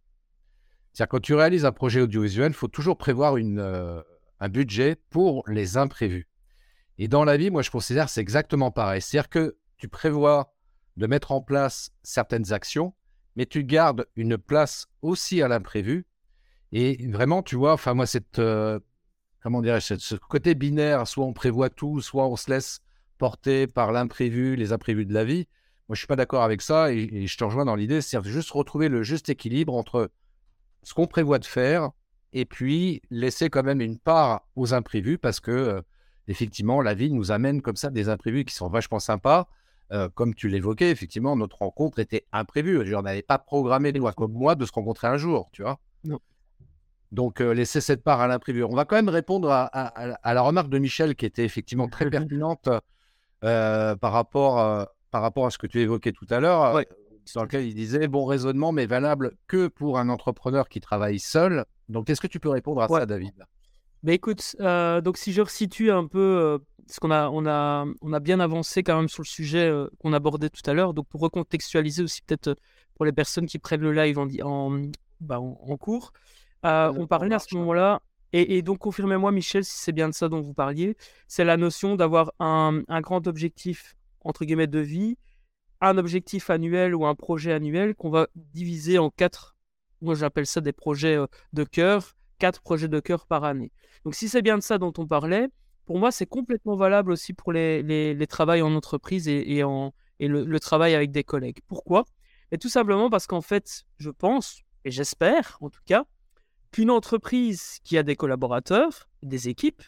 [0.92, 5.76] C'est-à-dire, quand tu réalises un projet audiovisuel, il faut toujours prévoir un budget pour les
[5.76, 6.26] imprévus.
[7.02, 9.02] Et dans la vie, moi, je considère que c'est exactement pareil.
[9.02, 10.54] C'est-à-dire que tu prévois
[10.96, 12.94] de mettre en place certaines actions,
[13.34, 16.06] mais tu gardes une place aussi à l'imprévu.
[16.70, 18.78] Et vraiment, tu vois, enfin, moi, cette, euh,
[19.42, 22.78] comment cette- ce côté binaire, soit on prévoit tout, soit on se laisse
[23.18, 25.48] porter par l'imprévu, les imprévus de la vie.
[25.88, 28.22] Moi, je suis pas d'accord avec ça et, et je te rejoins dans l'idée, c'est
[28.22, 30.12] juste retrouver le juste équilibre entre
[30.84, 31.90] ce qu'on prévoit de faire
[32.32, 35.82] et puis laisser quand même une part aux imprévus parce que, euh,
[36.28, 39.48] effectivement, la vie nous amène comme ça des imprévus qui sont vachement sympas.
[39.92, 42.72] Euh, comme tu l'évoquais, effectivement, notre rencontre était imprévue.
[42.74, 45.50] Je veux dire, on n'avait pas programmé, toi comme moi, de se rencontrer un jour,
[45.52, 45.78] tu vois.
[46.04, 46.18] Non.
[47.11, 48.64] Donc, euh, laisser cette part à l'imprévu.
[48.64, 51.44] On va quand même répondre à, à- à- à la remarque de Michel qui était
[51.44, 52.70] effectivement très pertinente
[53.44, 56.88] euh, par, rapport, par rapport à ce que tu évoquais tout à l'heure, Ouais.
[57.35, 61.66] dans lequel il disait bon raisonnement, mais valable que pour un entrepreneur qui travaille seul.
[61.90, 63.00] Donc, est-ce que tu peux répondre à Ouais.
[63.00, 63.35] ça, David?
[64.02, 67.86] Ben écoute, euh, donc si je resitue un peu euh, parce qu'on a, on a,
[68.00, 70.92] on a bien avancé quand même sur le sujet qu'on abordait tout à l'heure.
[70.92, 72.56] Donc, pour recontextualiser aussi, peut-être
[72.94, 74.82] pour les personnes qui prennent le live en, en,
[75.20, 76.12] bah, en, cours,
[76.64, 78.02] on parlait à ce moment-là,
[78.34, 80.96] et, donc confirmez-moi, Michel, si c'est bien de ça dont vous parliez,
[81.28, 85.16] c'est la notion d'avoir un, un, grand objectif, entre guillemets, de vie,
[85.80, 89.54] un objectif annuel ou un projet annuel qu'on va diviser en quatre,
[90.00, 91.18] moi j'appelle ça des projets
[91.52, 93.70] de cœur, quatre projets de cœur par année.
[94.05, 95.46] Donc si c'est bien de ça dont on parlait,
[95.85, 99.62] pour moi c'est complètement valable aussi pour les, les, les travails en entreprise et, et,
[99.62, 101.61] en, et le, travail avec des collègues.
[101.68, 102.05] Pourquoi?
[102.50, 106.05] Et Tout simplement parce qu'en fait, je pense, et j'espère en tout cas,
[106.72, 109.85] qu'une entreprise qui a des collaborateurs, des équipes,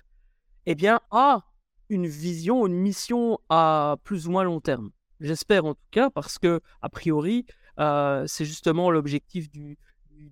[0.66, 1.44] eh bien, a
[1.88, 4.90] une vision, une mission à plus ou moins long terme.
[5.18, 7.46] J'espère en tout cas, parce que, a priori,
[7.80, 9.76] euh, c'est justement l'objectif du,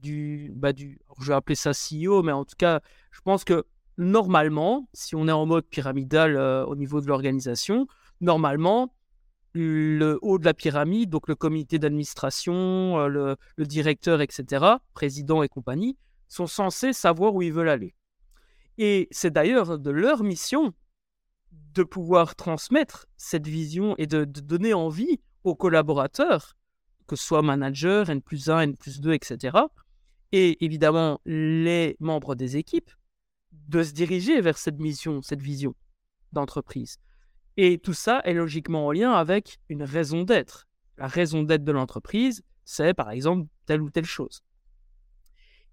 [0.01, 3.65] du, bah du, je vais appeler ça CEO, mais en tout cas, je pense que
[3.99, 7.87] normalement, si on est en mode pyramidal euh, au niveau de l'organisation,
[8.21, 8.95] normalement,
[9.55, 15.43] le haut de la pyramide, donc le comité d'administration, euh, le, le, directeur, etc., président
[15.43, 17.95] et compagnie, sont censés savoir où ils veulent aller.
[18.79, 20.73] Et c'est d'ailleurs de leur mission
[21.75, 26.57] de pouvoir transmettre cette vision et de, donner envie aux collaborateurs,
[27.07, 29.59] que ce soit manager, N plus 1, N plus 2, etc.,
[30.33, 32.91] et évidemment les membres des équipes,
[33.53, 35.75] de se diriger vers cette mission, cette vision
[36.33, 36.99] d'entreprise.
[37.57, 40.67] Et tout ça est logiquement en lien avec une raison d'être.
[40.97, 44.43] La raison d'être de l'entreprise, c'est par exemple telle ou telle chose.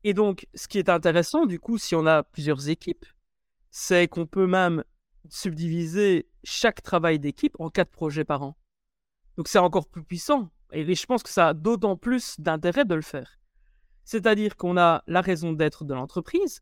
[0.04, 3.06] Et donc, ce qui est intéressant, du coup, si on a plusieurs équipes,
[3.70, 4.84] c'est qu'on peut même
[5.28, 8.58] subdiviser chaque travail d'équipe en quatre projets par an.
[9.38, 10.50] Donc, c'est encore plus puissant.
[10.72, 13.40] Et je pense que ça a d'autant plus d'intérêt de le faire.
[14.04, 16.62] C'est-à-dire qu'on a la raison d'être de l'entreprise,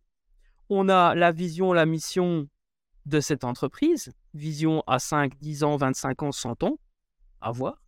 [0.70, 2.48] on a la vision, la mission
[3.06, 6.80] de cette entreprise, vision à 5, 10 ans, 25 ans, 100 ans,
[7.42, 7.82] à voir.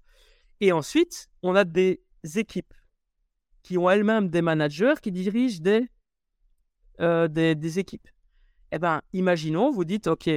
[0.61, 2.01] Et ensuite, on a des
[2.35, 2.73] équipes
[3.63, 5.89] qui ont elles-mêmes des managers qui dirigent des,
[7.01, 8.07] euh, des, équipes.
[8.71, 10.29] Eh bien, imaginons, vous dites, OK,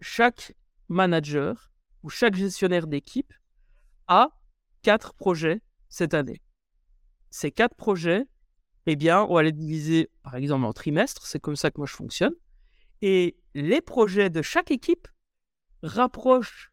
[0.00, 0.54] chaque
[0.88, 1.70] manager
[2.02, 3.32] ou chaque gestionnaire d'équipe
[4.08, 4.30] a
[4.82, 6.40] quatre projets cette année.
[7.30, 8.26] Ces quatre projets,
[8.86, 11.26] eh bien, on va les diviser, par exemple, en trimestres.
[11.26, 12.34] C'est comme ça que moi je fonctionne.
[13.02, 15.08] Et les projets de chaque équipe
[15.82, 16.72] rapprochent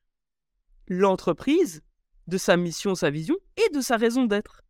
[0.88, 1.82] l'entreprise
[2.28, 4.62] de sa mission, sa vision et de sa raison d'être.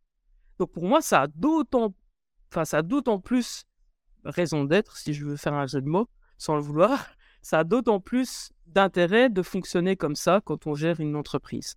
[0.58, 1.94] Donc pour moi, ça a d'autant,
[2.52, 3.64] enfin, d'autant plus
[4.24, 7.06] raison d'être, si je veux faire un jeu de mots, sans le vouloir,
[7.42, 11.74] ça a d'autant plus d'intérêt de fonctionner comme ça quand on gère une entreprise.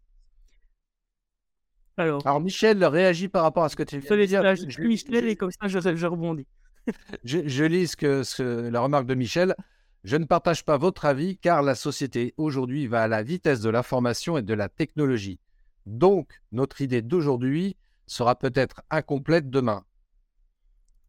[1.97, 4.56] Alors, Alors Michel réagit par rapport à ce que tu viens de dire.
[4.56, 6.47] Je, Michel et comme ça je, rebondis.
[7.23, 9.56] je, lis ce que, ce, la remarque de Michel.
[10.04, 13.69] Je ne partage pas votre avis car la société aujourd'hui va à la vitesse de
[13.69, 15.39] l'information et de la technologie.
[15.86, 17.75] Donc, notre idée d'aujourd'hui
[18.08, 19.84] sera peut-être incomplète demain.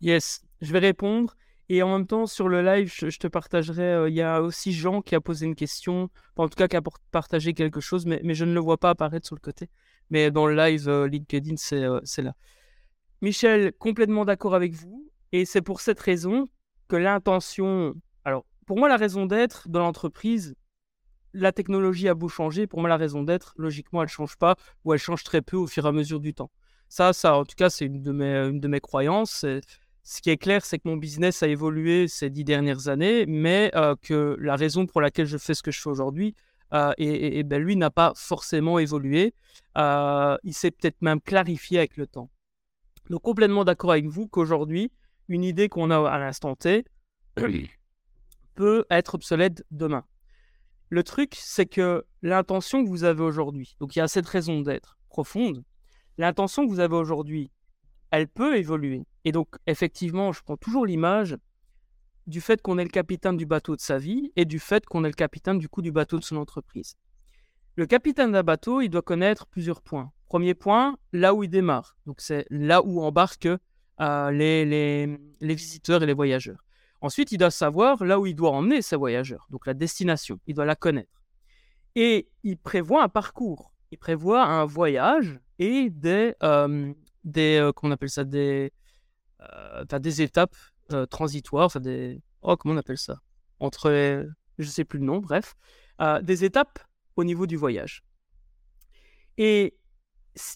[0.01, 1.37] Yes, je vais répondre.
[1.69, 3.83] Et en même temps, sur le live, je, te partagerai.
[3.83, 6.77] Euh, il y a aussi Jean qui a posé une question, en tout cas qui
[6.77, 9.71] a partagé quelque chose, mais, mais, je ne le vois pas apparaître sur le côté.
[10.13, 12.35] Mais dans le live euh, LinkedIn, euh, c'est là.
[13.23, 15.11] Michel, complètement d'accord avec vous.
[15.33, 16.51] Et c'est pour cette raison
[16.87, 17.95] que l'intention.
[18.27, 20.55] Alors, pour moi, la raison d'être de l'entreprise,
[21.33, 22.67] la technologie a beau changer.
[22.67, 25.57] Pour moi, la raison d'être, logiquement, elle ne change pas ou elle change très peu
[25.57, 26.51] au fur et à mesure du temps.
[26.91, 29.47] Ça, ça en tout cas, c'est une, de mes, une de mes croyances.
[30.03, 33.71] Ce qui est clair, c'est que mon business a évolué ces dix dernières années, mais
[33.75, 36.35] euh, que la raison pour laquelle je fais ce que je fais aujourd'hui,
[36.73, 39.35] euh, et, ben, lui n'a pas forcément évolué.
[39.77, 42.31] Euh, il s'est peut-être même clarifié avec le temps.
[43.11, 44.91] Donc complètement d'accord avec vous qu'aujourd'hui,
[45.29, 46.85] une idée qu'on a à l'instant T
[48.55, 50.05] peut être obsolète demain.
[50.89, 54.61] Le truc, c'est que l'intention que vous avez aujourd'hui, donc il y a cette raison
[54.61, 55.65] d'être profonde,
[56.19, 57.51] l'intention que vous avez aujourd'hui,
[58.11, 59.07] elle peut évoluer.
[59.25, 61.37] Et donc, effectivement, je prends toujours l'image
[62.27, 65.05] du fait qu'on est le capitaine du bateau de sa vie et du fait qu'on
[65.05, 66.97] est le capitaine du coup du bateau de son entreprise.
[67.77, 70.13] Le capitaine d'un bateau, il doit connaître plusieurs points.
[70.29, 71.97] Premier point, là où il démarre.
[72.07, 73.49] Donc, c'est là où embarquent
[74.01, 76.65] euh, les, les, les visiteurs et les voyageurs.
[77.01, 80.55] Ensuite, il doit savoir là où il doit emmener ses voyageurs, donc la destination, il
[80.55, 81.23] doit la connaître.
[81.97, 86.93] Et il prévoit un parcours, il prévoit un voyage et des, euh,
[87.25, 88.73] des euh, appelle ça, des,
[90.01, 90.55] des étapes
[91.11, 93.21] transitoires, enfin des, oh, comment on appelle ça,
[93.61, 93.91] entre,
[94.59, 95.55] je sais plus le nom, bref,
[96.23, 96.79] des étapes
[97.17, 98.03] au niveau du voyage.
[99.39, 99.77] Et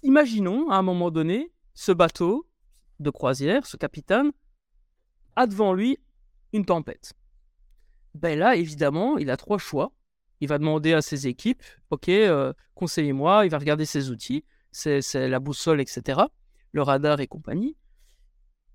[0.02, 2.48] imaginons à un moment donné, ce bateau
[3.00, 4.32] de croisière, ce capitaine,
[5.36, 5.98] a devant lui
[6.52, 7.12] une tempête.
[8.14, 9.92] Ben là, évidemment, il a trois choix.
[10.40, 15.28] il va demander à ses équipes, OK, euh, conseillez-moi, il va regarder ses outils, c'est
[15.28, 16.20] la boussole, etc.,
[16.72, 17.76] le radar et compagnie.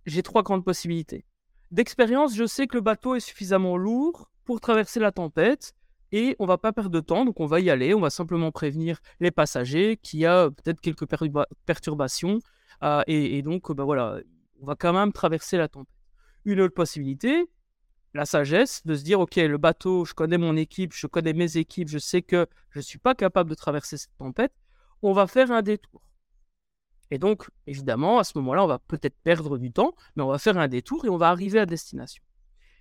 [0.08, 1.26] J'ai trois grandes possibilités.
[1.72, 5.74] D'expérience, je sais que le bateau est suffisamment lourd pour traverser la tempête
[6.12, 8.52] et on va pas perdre de temps, donc on va y aller, on va simplement
[8.52, 11.06] prévenir les passagers qu'il y a peut-être quelques
[11.66, 12.40] perturbations
[12.84, 14.20] euh, et, donc bah voilà,
[14.60, 15.96] on va quand même traverser la tempête.
[16.44, 17.46] Une autre possibilité,
[18.14, 21.56] la sagesse de se dire ok le bateau, je connais mon équipe, je connais mes
[21.56, 24.52] équipes, je sais que je ne suis pas capable de traverser cette tempête,
[25.02, 26.02] on va faire un détour.
[27.12, 30.40] Et donc évidemment à ce moment-là on va peut-être perdre du temps, mais on va
[30.40, 32.24] faire un détour et on va arriver à destination.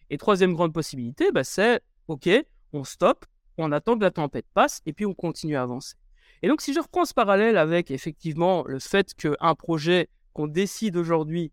[0.08, 2.28] Et troisième grande possibilité, bah, c'est ok
[2.72, 3.26] on stoppe,
[3.58, 5.96] on attend que la tempête passe et puis on continue à avancer.
[6.42, 10.96] Et donc si je reprends ce parallèle avec effectivement le fait qu'un projet qu'on décide
[10.96, 11.52] aujourd'hui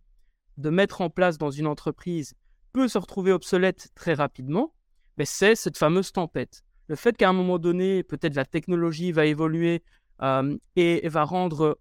[0.57, 2.35] de mettre en place dans une entreprise
[2.73, 4.73] peut se retrouver obsolète très rapidement,
[5.17, 6.63] ben, c'est cette fameuse tempête.
[6.87, 9.83] Le fait qu'à un moment donné, peut-être la technologie va évoluer
[10.21, 11.79] euh, et va rendre,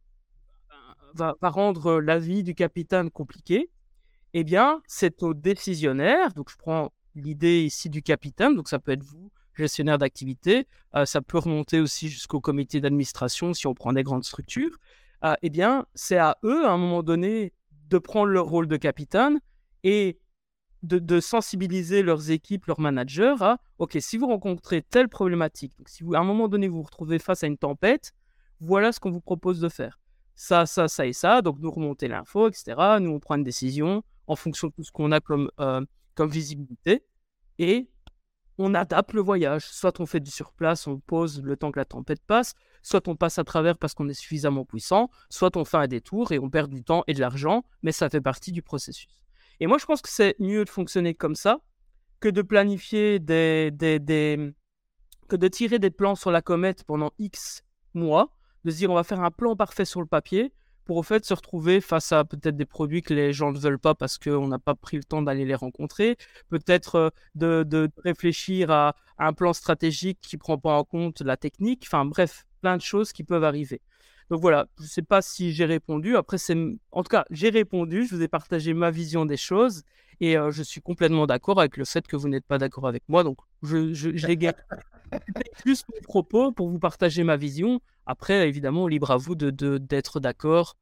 [1.17, 3.71] va, rendre la vie du capitaine compliquée,
[4.35, 8.93] eh bien, c'est au décisionnaire, donc je prends l'idée ici du capitaine, donc ça peut
[8.93, 13.93] être vous, gestionnaire d'activité, euh, ça peut remonter aussi jusqu'au comité d'administration si on prend
[13.93, 14.77] des grandes structures,
[15.25, 17.53] euh, eh bien, c'est à eux, à un moment donné,
[17.89, 19.41] de prendre leur rôle de capitaine
[19.83, 20.19] et
[20.83, 26.05] de, sensibiliser leurs équipes, leurs managers à, OK, si vous rencontrez telle problématique, donc si
[26.15, 28.13] à un moment donné vous vous retrouvez face à une tempête,
[28.61, 29.99] voilà ce qu'on vous propose de faire.
[30.37, 32.77] Ça, ça, ça et ça, donc nous remonter l'info, etc.
[33.01, 36.29] Nous, on prend une décision en fonction de tout ce qu'on a comme, euh, comme
[36.29, 37.05] visibilité
[37.59, 37.91] et
[38.59, 39.67] on adapte le voyage.
[39.67, 43.17] Soit on fait du surplace, on pose le temps que la tempête passe, soit on
[43.17, 46.51] passe à travers parce qu'on est suffisamment puissant, soit on fait un détour et on
[46.51, 49.09] perd du temps et de l'argent, mais ça fait partie du processus.
[49.61, 51.61] Et moi, je pense que c'est mieux de fonctionner comme ça
[52.21, 54.55] que de planifier des, des,
[55.29, 57.63] que de tirer des plans sur la comète pendant X
[57.95, 58.36] mois,
[58.67, 60.53] de se dire on va faire un plan parfait sur le papier
[60.85, 63.79] pour au fait se retrouver face à peut-être des produits que les gens ne veulent
[63.79, 66.17] pas parce qu'on n'a pas pris le temps d'aller les rencontrer,
[66.49, 71.23] peut-être euh, de, de, réfléchir à, un plan stratégique qui ne prend pas en compte
[71.23, 73.81] la technique, enfin bref, plein de choses qui peuvent arriver.
[74.31, 76.17] Donc voilà, je ne sais pas si j'ai répondu.
[76.17, 76.57] Après, c'est
[76.93, 78.05] en tout cas, j'ai répondu.
[78.05, 79.85] Je vous ai partagé ma vision des choses
[80.21, 83.25] et je suis complètement d'accord avec le fait que vous n'êtes pas d'accord avec moi.
[83.25, 84.37] Donc, je, je, j'ai
[85.59, 87.81] plus mon propos pour vous partager ma vision.
[88.07, 90.77] Après, évidemment, libre à vous de, d'être d'accord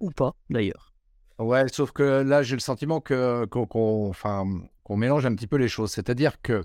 [0.00, 0.94] ou pas, d'ailleurs.
[1.38, 5.90] Ouais, sauf que là, j'ai le sentiment qu'on, qu'on mélange un petit peu les choses.
[5.90, 6.64] C'est-à-dire que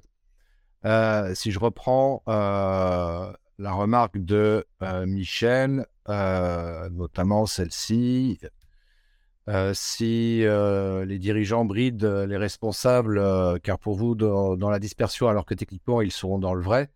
[1.34, 4.66] si je reprends la remarque de
[5.06, 8.40] Michel, notamment celle-ci,
[9.74, 13.22] si les dirigeants brident les responsables,
[13.62, 16.90] car pour vous, dans, la dispersion, alors que techniquement, ils seront dans le vrai.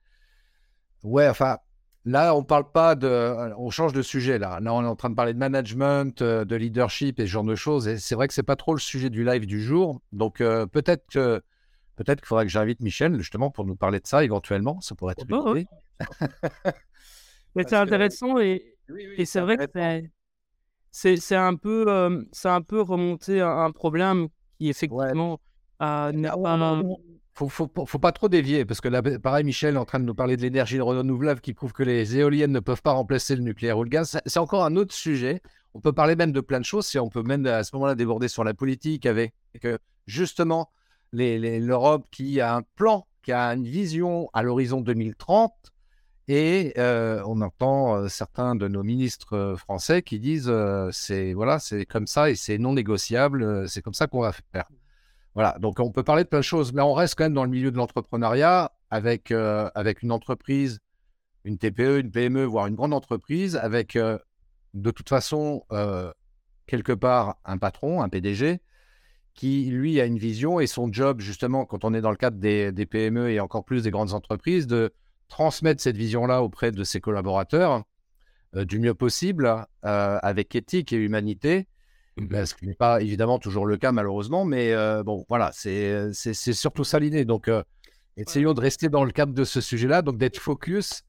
[1.03, 1.57] Ouais, enfin,
[2.05, 3.53] là, on parle pas de.
[3.57, 4.59] On change de sujet, là.
[4.59, 7.55] Là, on est en train de parler de management, de leadership et ce genre de
[7.55, 7.87] choses.
[7.87, 10.01] Et c'est vrai que c'est pas trop le sujet du live du jour.
[10.11, 11.41] Donc, peut-être que.
[11.95, 14.79] Peut-être qu'il faudrait que j'invite Michel, justement, pour nous parler de ça éventuellement.
[14.79, 15.65] Ça pourrait être oh, une
[17.55, 18.77] Mais c'est intéressant et,
[19.17, 19.65] et c'est vrai que
[20.91, 25.39] c'est un, peu, c'est un peu remonté à un problème qui effectivement
[25.79, 26.81] n'a pas.
[27.33, 30.03] Faut, faut, faut, pas trop dévier parce que là, pareil, Michel est en train de
[30.03, 33.41] nous parler de l'énergie renouvelable qui prouve que les éoliennes ne peuvent pas remplacer le
[33.41, 34.19] nucléaire ou le gaz.
[34.25, 35.41] C'est encore un autre sujet.
[35.73, 36.85] On peut parler même de plein de choses.
[36.85, 39.33] Si on peut même à ce moment-là déborder sur la politique avec
[40.05, 40.69] justement
[41.13, 45.53] l'Europe qui a un plan, qui a une vision à l'horizon 2030
[46.29, 50.53] et on entend certains de nos ministres français qui disent
[50.91, 54.69] c'est voilà, c'est comme ça et c'est non négociable, c'est comme ça qu'on va faire.
[55.33, 57.45] Voilà, donc on peut parler de plein de choses, mais on reste quand même dans
[57.45, 60.79] le milieu de l'entrepreneuriat avec, avec une entreprise,
[61.45, 65.63] une TPE, une PME, voire une grande entreprise, avec de toute façon
[66.67, 68.59] quelque part un patron, un PDG,
[69.33, 72.37] qui lui a une vision et son job justement quand on est dans le cadre
[72.37, 74.93] des, des PME et encore plus des grandes entreprises de
[75.29, 77.83] transmettre cette vision-là auprès de ses collaborateurs
[78.55, 81.67] euh, du mieux possible, euh, avec éthique et humanité.
[82.17, 86.11] Mmh ce qui n'est pas évidemment toujours le cas, malheureusement, mais euh, bon, voilà, c'est
[86.13, 87.23] surtout ça l'idée.
[87.23, 87.49] Donc,
[88.17, 91.03] essayons de rester dans le cadre de ce sujet-là, donc d'être focus.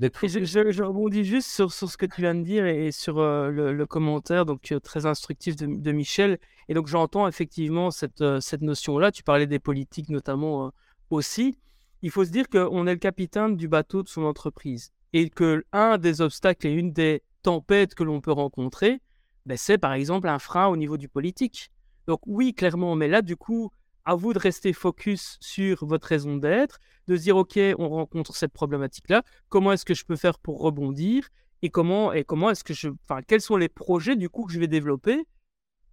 [0.00, 3.84] Je, je, rebondis juste sur, sur, ce que tu viens de dire et, sur le,
[3.84, 6.38] commentaire donc très instructif de, de, Michel.
[6.68, 9.12] Et donc j'entends effectivement cette, cette notion-là.
[9.12, 10.72] Tu parlais des politiques notamment
[11.10, 11.56] aussi
[12.02, 15.64] il faut se dire qu'on est le capitaine du bateau de son entreprise et que
[15.72, 19.00] un des obstacles et une des tempêtes que l'on peut rencontrer,
[19.46, 21.70] ben, c'est par exemple un frein au niveau du politique.
[22.06, 23.70] Donc oui, clairement, mais là, du coup,
[24.04, 26.78] à vous de rester focus sur votre raison d'être,
[27.08, 30.60] de se dire, OK, on rencontre cette problématique-là, comment est-ce que je peux faire pour
[30.60, 31.28] rebondir
[31.62, 34.52] et comment, et comment est-ce que je, enfin, quels sont les projets du coup que
[34.52, 35.26] je vais développer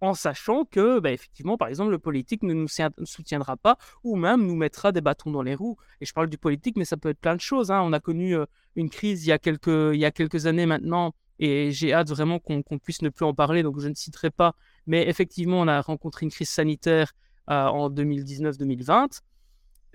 [0.00, 2.68] en sachant que, bah, effectivement, par exemple, le politique ne nous
[3.04, 5.76] soutiendra pas ou même nous mettra des bâtons dans les roues.
[6.00, 7.70] Et je parle du politique, mais ça peut être plein de choses.
[7.70, 7.80] Hein.
[7.82, 8.36] On a connu
[8.74, 13.10] une crise il y, a quelques, années maintenant et j'ai hâte vraiment qu'on puisse ne
[13.10, 14.54] plus en parler, donc je ne citerai pas.
[14.86, 17.12] Mais effectivement, on a rencontré une crise sanitaire
[17.46, 19.20] en 2019-2020.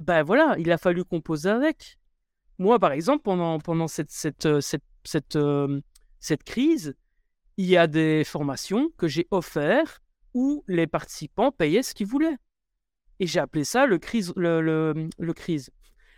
[0.02, 2.00] Ben voilà, il a fallu composer avec.
[2.58, 4.12] Moi, par exemple, pendant, cette,
[6.20, 6.96] cette crise,
[7.62, 10.02] il y a des formations que j'ai offertes
[10.34, 12.38] où les participants payaient ce qu'ils voulaient.
[13.20, 14.62] Et j'ai appelé ça le, crise, le,
[15.16, 15.70] le, crise,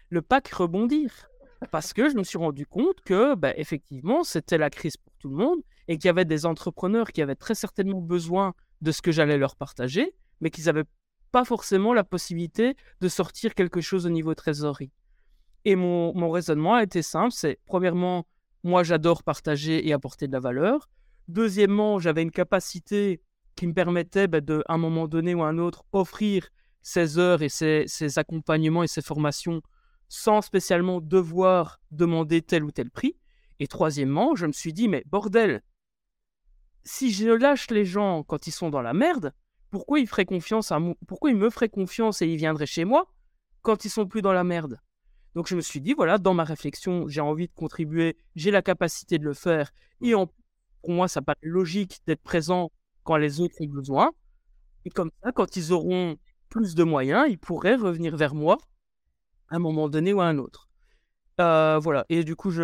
[0.10, 1.30] le pack rebondir.
[1.70, 5.28] Parce que je me suis rendu compte que, bah, effectivement, c'était la crise pour tout
[5.28, 9.02] le monde et qu'il y avait des entrepreneurs qui avaient très certainement besoin de ce
[9.02, 10.88] que j'allais leur partager, mais qu'ils n'avaient
[11.34, 14.91] pas forcément la possibilité de sortir quelque chose au niveau trésorerie.
[15.66, 18.26] Et mon, mon raisonnement a été simple, c'est premièrement,
[18.64, 20.88] moi j'adore partager et apporter de la valeur.
[21.28, 23.22] Deuxièmement, j'avais une capacité
[23.56, 26.50] qui me permettait bah, de, un moment donné ou à un autre, offrir
[26.82, 29.62] ces heures et ces, accompagnements et ces formations
[30.10, 33.16] sans spécialement devoir demander tel ou tel prix.
[33.60, 35.62] Et troisièmement, je me suis dit, mais bordel,
[36.84, 39.34] si je lâche les gens quand ils sont dans la merde,
[39.72, 43.12] pourquoi ils feraient confiance à Pourquoi ils me feraient confiance et ils viendraient chez moi
[43.62, 44.80] quand ils sont plus dans la merde?
[45.34, 48.62] Donc je me suis dit, voilà, dans ma réflexion, j'ai envie de contribuer, j'ai la
[48.62, 49.72] capacité de le faire,
[50.02, 50.28] et en
[50.84, 52.72] pour moi, ça paraît logique d'être présent
[53.04, 54.12] quand les autres ont besoin.
[54.86, 56.18] Et comme ça, quand ils auront
[56.50, 58.58] plus de moyens, ils pourraient revenir vers moi
[59.50, 60.68] à un moment donné ou à un autre.
[61.40, 62.06] Euh, voilà.
[62.10, 62.58] Et du coup, j'ai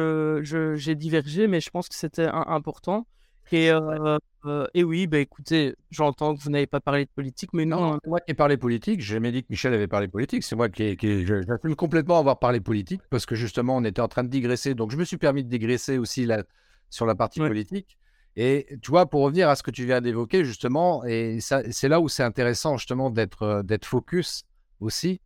[0.43, 3.07] je, divergé, mais je pense que c'était important.
[3.51, 7.51] Et, euh, euh, et oui, bah, écoutez, j'entends que vous n'avez pas parlé de politique,
[7.53, 7.97] mais non.
[8.03, 9.01] c'est moi qui ai parlé politique.
[9.01, 10.43] J'ai jamais dit que Michel avait parlé politique.
[10.43, 14.07] C'est moi qui, qui j'assume complètement avoir parlé politique parce que justement, on était en
[14.07, 14.75] train de digresser.
[14.75, 16.43] Donc, je me suis permis de digresser aussi là,
[16.89, 17.97] sur la partie politique.
[18.41, 21.99] Et tu vois, pour revenir à ce que tu viens d'évoquer, justement, et c'est là
[21.99, 24.45] où c'est intéressant, justement, d'être euh, focus
[24.79, 25.19] aussi,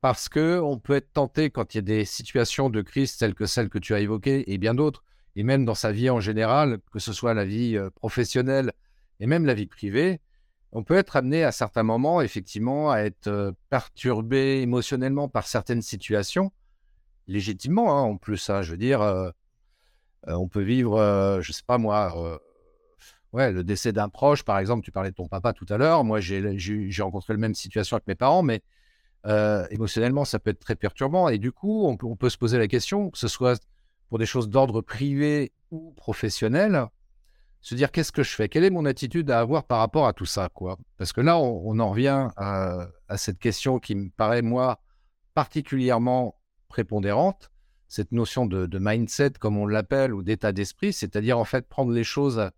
[0.00, 3.34] parce que on peut être tenté, quand il y a des situations de crise telles
[3.34, 5.04] que celles que tu as évoquées, et bien d'autres,
[5.36, 8.72] et même dans sa vie en général, que ce soit la vie euh, professionnelle
[9.20, 10.22] et même la vie privée,
[10.72, 15.82] on peut être amené à certains moments, effectivement, à être euh, perturbé émotionnellement par certaines
[15.82, 16.50] situations,
[17.26, 19.02] légitimement, hein, en plus, hein, je veux dire,
[20.26, 22.40] on peut vivre, je sais pas moi,
[23.34, 26.04] ouais, le décès d'un proche, par exemple, tu parlais de ton papa tout à l'heure.
[26.04, 26.40] Moi, j'ai
[27.00, 28.62] rencontré la même situation avec mes parents, mais
[29.26, 31.28] euh, émotionnellement, ça peut être très perturbant.
[31.28, 33.60] Et du coup, on peut, se poser la question, que ce soit
[34.08, 36.86] pour des choses d'ordre privé ou professionnel,
[37.60, 38.48] se dire qu'est-ce que je fais?
[38.48, 40.78] Quelle est mon attitude à avoir par rapport à tout ça quoi?
[40.96, 44.80] Parce que là, on, en revient à, cette question qui me paraît, moi,
[45.32, 47.50] particulièrement prépondérante,
[47.88, 51.90] cette notion de, de mindset, comme on l'appelle, ou d'état d'esprit, c'est-à-dire en fait prendre
[51.90, 52.50] les choses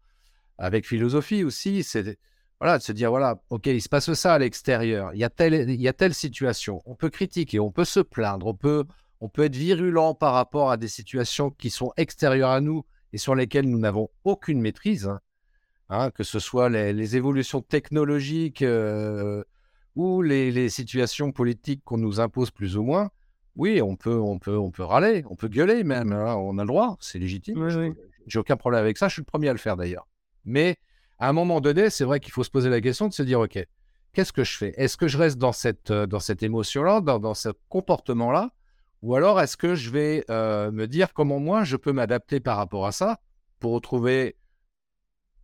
[0.59, 2.19] avec philosophie aussi, c'est
[2.61, 5.31] voilà, de se dire, voilà, OK, il se passe ça à l'extérieur, il, y a
[5.31, 8.85] telle, il y a telle situation, on peut critiquer, on peut se plaindre, on peut,
[9.21, 13.19] on peut être virulent par rapport à des situations qui sont extérieures à nous et
[13.19, 15.21] sur lesquelles nous n'avons aucune maîtrise, hein,
[15.91, 19.45] hein, que ce soit les, évolutions technologiques euh,
[19.95, 23.11] ou les, situations politiques qu'on nous impose plus ou moins.
[23.55, 26.63] Oui, on peut, on peut, on peut râler, on peut gueuler même, hein, on a
[26.63, 27.95] le droit, c'est légitime.
[28.27, 30.07] J'ai aucun problème avec ça, je suis le premier à le faire d'ailleurs.
[30.47, 30.77] Mais
[31.19, 33.41] à un moment donné, c'est vrai qu'il faut se poser la question de se dire,
[33.41, 33.59] OK,
[34.13, 34.73] qu'est-ce que je fais?
[34.77, 38.53] Est-ce que je reste dans cette, euh, dans cette émotion-là, dans, ce comportement-là?
[39.03, 42.57] Ou alors est-ce que je vais euh, me dire comment moi je peux m'adapter par
[42.57, 43.21] rapport à ça
[43.61, 44.37] pour retrouver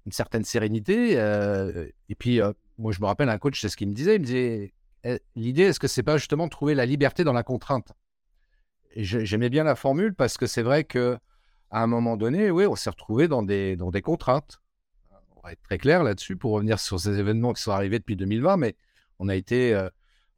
[0.07, 2.41] une certaine sérénité euh, Et puis,
[2.79, 4.73] moi je me rappelle un coach, c'est ce qu'il me disait, il me disait,
[5.05, 7.93] «Eh, l'idée, est-ce que c'est pas justement de trouver la liberté dans la contrainte?
[8.97, 11.19] J'aimais bien la formule parce que c'est vrai que
[11.71, 14.62] à un moment donné, oui, on s'est retrouvé dans des, dans des contraintes
[15.43, 18.17] on va être très clair là-dessus pour revenir sur ces événements qui sont arrivés depuis
[18.17, 18.77] 2020, mais
[19.19, 19.89] on a été, euh,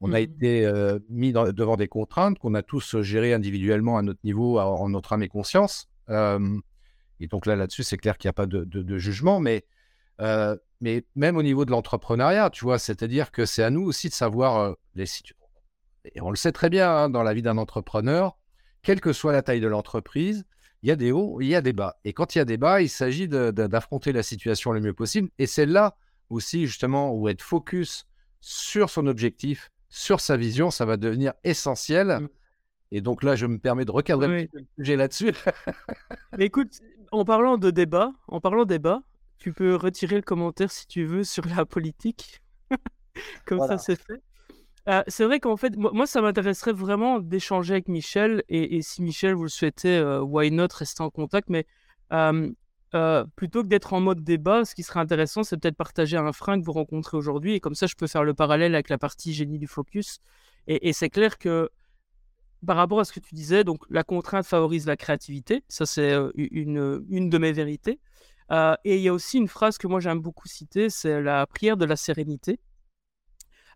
[0.01, 0.23] on a mmh.
[0.23, 4.89] été euh, mis devant des contraintes qu'on a tous gérées individuellement à notre niveau, en
[4.89, 5.89] notre âme et conscience.
[6.09, 9.65] et donc là, là-dessus, c'est clair qu'il n'y a pas de, jugement, mais,
[10.21, 14.09] euh, mais même au niveau de l'entrepreneuriat, tu vois, c'est-à-dire que c'est à nous aussi
[14.09, 15.35] de savoir les situations.
[16.13, 18.37] Et on le sait très bien hein, dans la vie d'un entrepreneur,
[18.83, 20.45] quelle que soit la taille de l'entreprise,
[20.81, 21.97] il y a des hauts, il y a des bas.
[22.03, 25.29] Et quand il y a des bas, il s'agit d'affronter la situation le mieux possible.
[25.39, 25.97] Et c'est là
[26.29, 28.07] aussi, justement, où être focus
[28.41, 32.19] sur son objectif, sur sa vision, ça va devenir essentiel.
[32.19, 32.27] Mmh.
[32.91, 35.33] Et donc là, je me permets de recadrer le sujet là-dessus.
[36.37, 39.01] Mais écoute, en parlant de débat, en parlant débat,
[39.37, 42.41] tu peux retirer le commentaire si tu veux sur la politique.
[43.45, 44.21] Comme ça, c'est fait.
[44.87, 48.43] Euh, c'est vrai qu'en fait, moi, ça m'intéresserait vraiment d'échanger avec Michel.
[48.49, 51.49] Et, si Michel, vous le souhaitez, euh, why not rester en contact.
[51.49, 51.65] Mais
[52.13, 56.31] euh, plutôt que d'être en mode débat, ce qui serait intéressant, c'est peut-être partager un
[56.31, 57.53] frein que vous rencontrez aujourd'hui.
[57.53, 60.19] Et comme ça, je peux faire le parallèle avec la partie génie du focus.
[60.67, 61.69] Et, c'est clair que
[62.65, 65.63] par rapport à ce que tu disais, donc la contrainte favorise la créativité.
[65.67, 67.99] Ça, c'est une, une de mes vérités.
[68.51, 71.77] et il y a aussi une phrase que moi j'aime beaucoup citer, c'est la prière
[71.77, 72.59] de la sérénité.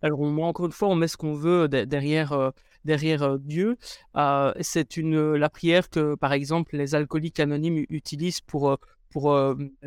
[0.01, 2.51] Alors, encore une fois, on met ce qu'on veut derrière, euh,
[2.85, 3.77] derrière euh, Dieu.
[4.15, 8.77] Euh, c'est une, la prière que, par exemple, les alcooliques anonymes utilisent pour,
[9.09, 9.37] pour,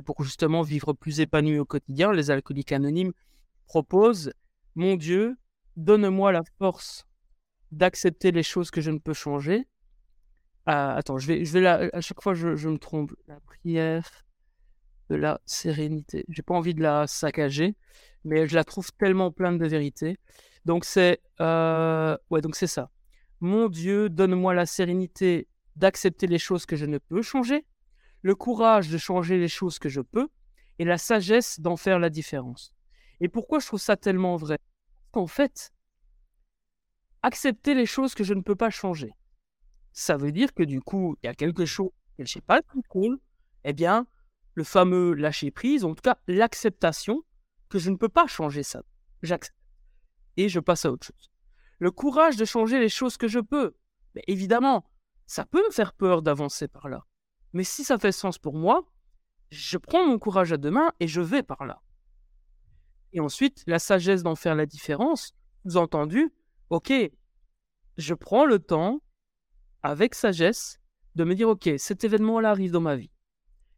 [0.04, 2.12] pour justement vivre plus épanoui au quotidien.
[2.12, 3.12] Les alcooliques anonymes
[3.66, 4.32] proposent
[4.74, 5.36] Mon Dieu,
[5.76, 7.06] donne-moi la force
[7.70, 9.66] d'accepter les choses que je ne peux changer.
[10.66, 13.14] attends, je vais, je vais à chaque fois, je, je me trompe.
[13.28, 14.26] La prière
[15.08, 16.24] de la sérénité.
[16.28, 17.76] J'ai pas envie de la saccager
[18.24, 20.18] mais je la trouve tellement pleine de vérité.
[20.64, 22.90] Donc c'est euh, ouais, donc c'est ça.
[23.40, 27.66] Mon Dieu, donne-moi la sérénité d'accepter les choses que je ne peux changer,
[28.22, 30.28] le courage de changer les choses que je peux,
[30.78, 32.72] et la sagesse d'en faire la différence.
[33.20, 34.58] Et pourquoi je trouve ça tellement vrai?
[35.10, 35.72] Qu'en fait,
[37.22, 39.12] accepter les choses que je ne peux pas changer,
[39.92, 42.62] ça veut dire que du coup, il y a quelque chose que je sais pas
[42.62, 43.18] contrôle,
[43.64, 44.06] eh bien,
[44.54, 47.22] le fameux lâcher prise, en tout cas l'acceptation,
[47.72, 48.82] que je ne peux pas changer ça.
[49.22, 49.56] J'accepte.
[50.36, 51.30] Et je passe à autre chose.
[51.78, 53.74] Le courage de changer les choses que je peux.
[54.26, 54.84] Évidemment,
[55.26, 57.06] ça peut me faire peur d'avancer par là.
[57.54, 58.84] Mais si ça fait sens pour moi,
[59.50, 61.80] je prends mon courage à deux mains et je vais par là.
[63.14, 65.32] Et ensuite, la sagesse d'en faire la différence,
[65.64, 66.30] vous entendu,
[66.68, 66.92] ok,
[67.96, 69.02] je prends le temps,
[69.82, 70.78] avec sagesse,
[71.14, 73.10] de me dire, ok, cet événement-là arrive dans ma vie.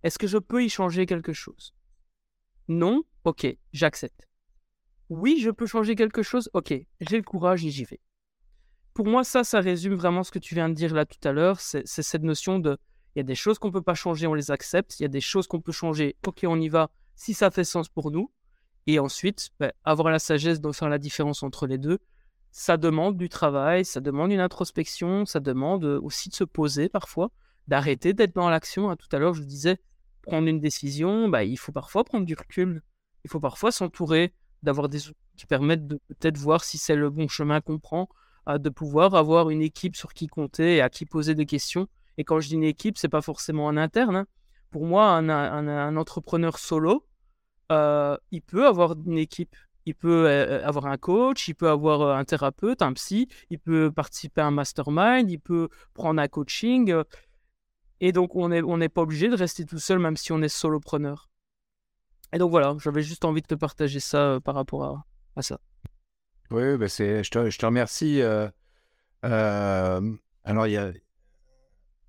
[0.02, 1.74] Est-ce que je peux y changer quelque chose?
[2.68, 4.28] Non, Ok, j'accepte.
[5.08, 6.50] Oui, je peux changer quelque chose.
[6.52, 8.00] Ok, j'ai le courage et j'y vais.
[8.92, 11.32] Pour moi, ça, ça résume vraiment ce que tu viens de dire là tout à
[11.32, 11.58] l'heure.
[11.58, 12.76] C'est cette notion de,
[13.14, 15.00] il y a des choses qu'on ne peut pas changer, on les accepte.
[15.00, 16.16] Il y a des choses qu'on peut changer.
[16.26, 18.30] Ok, on y va si ça fait sens pour nous.
[18.86, 21.98] Et ensuite, ben, avoir la sagesse de faire la différence entre les deux,
[22.50, 27.30] ça demande du travail, ça demande une introspection, ça demande aussi de se poser parfois,
[27.66, 28.90] d'arrêter d'être dans l'action.
[28.90, 29.78] Hein, tout à l'heure, je disais,
[30.24, 32.82] prendre une décision, bah, il faut parfois prendre du recul
[33.24, 37.10] il faut parfois s'entourer d'avoir des outils qui permettent de peut-être voir si c'est le
[37.10, 38.08] bon chemin qu'on prend,
[38.46, 41.88] de pouvoir avoir une équipe sur qui compter et à qui poser des questions.
[42.18, 44.16] Et quand je dis une équipe, c'est pas forcément un interne.
[44.16, 44.26] Hein.
[44.70, 47.06] Pour moi, un, entrepreneur solo,
[47.72, 49.56] euh, il peut avoir une équipe.
[49.86, 53.58] Il peut euh, euh, avoir un coach, il peut avoir un thérapeute, un psy, il
[53.58, 56.94] peut participer à un mastermind, il peut prendre un coaching.
[58.00, 61.28] Et donc, on n'est pas obligé de rester tout seul, même si on est solopreneur.
[62.32, 65.04] Et donc voilà, j'avais juste envie de te partager ça euh, par rapport
[65.36, 65.60] à, ça.
[66.50, 68.20] Oui, bah je, te, remercie.
[68.20, 68.48] Euh,
[69.24, 71.00] euh, alors, il y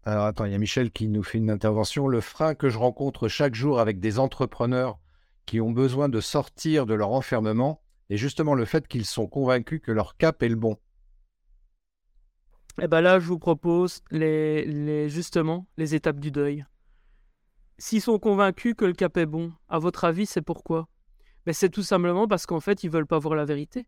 [0.08, 2.08] il y a Michel qui nous fait une intervention.
[2.08, 5.00] Le frein que je rencontre chaque jour avec des entrepreneurs
[5.46, 9.82] qui ont besoin de sortir de leur enfermement est justement le fait qu'ils sont convaincus
[9.84, 10.78] que leur cap est le bon.
[12.78, 16.66] Et eh ben là, je vous propose les, justement les étapes du deuil.
[17.78, 20.90] S'ils sont convaincus que le cap est bon, à votre avis, c'est pourquoi?
[21.46, 23.88] Ben, C'est tout simplement parce qu'en fait, ils veulent pas voir la vérité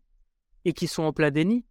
[0.64, 1.66] et qu'ils sont en plein déni.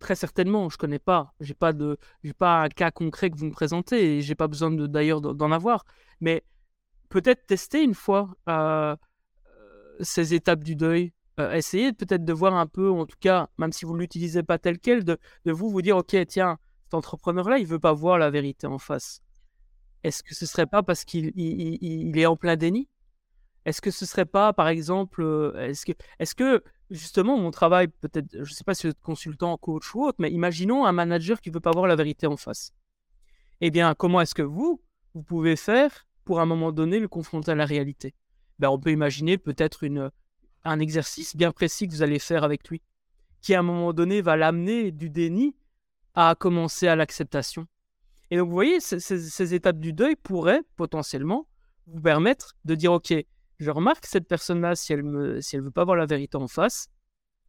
[0.00, 1.32] Très certainement, je connais pas.
[1.38, 1.96] J'ai pas de,
[2.38, 5.84] pas un cas concret que vous me présentez et j'ai pas besoin d'ailleurs d'en avoir.
[6.20, 6.42] Mais
[7.08, 8.96] peut-être tester une fois euh,
[10.00, 11.12] ces étapes du deuil.
[11.40, 14.42] Euh, essayez peut-être de voir un peu, en tout cas, même si vous ne l'utilisez
[14.42, 18.18] pas tel quel, de, vous vous dire, ok, tiens, cet entrepreneur-là, il veut pas voir
[18.18, 19.22] la vérité en face.
[20.04, 22.88] Est-ce que ce serait pas parce qu'il il, est en plein déni?
[23.64, 25.72] Est-ce que ce serait pas, par exemple, euh,
[26.18, 29.94] est-ce que, justement mon travail, peut-être, je ne sais pas si vous êtes consultant, coach
[29.94, 32.74] ou autre, mais imaginons un manager qui veut pas voir la vérité en face.
[33.60, 34.82] Eh bien, comment est-ce que vous,
[35.14, 38.14] vous pouvez faire pour un moment donné le confronter à la réalité?
[38.58, 40.10] Ben, On peut imaginer peut-être une,
[40.64, 42.82] un exercice bien précis que vous allez faire avec lui,
[43.40, 45.56] qui à un moment donné va l'amener du déni
[46.14, 47.66] à commencer à l'acceptation.
[48.30, 51.46] Et donc, vous voyez, ces, étapes du deuil pourraient potentiellement
[51.86, 53.12] vous permettre de dire, OK,
[53.58, 56.88] je remarque cette personne-là, si elle ne si veut pas voir la vérité en face,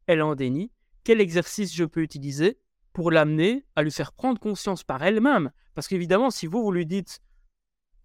[0.07, 0.72] elle est en déni.
[1.03, 2.59] Quel exercice je peux utiliser
[2.91, 5.51] pour l'amener à lui faire prendre conscience par elle-même?
[5.74, 7.22] Parce qu'évidemment, si vous, vous lui dites,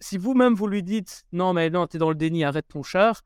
[0.01, 2.83] si vous-même vous lui dites, non, mais non, tu es dans le déni, arrête ton
[2.83, 3.23] char,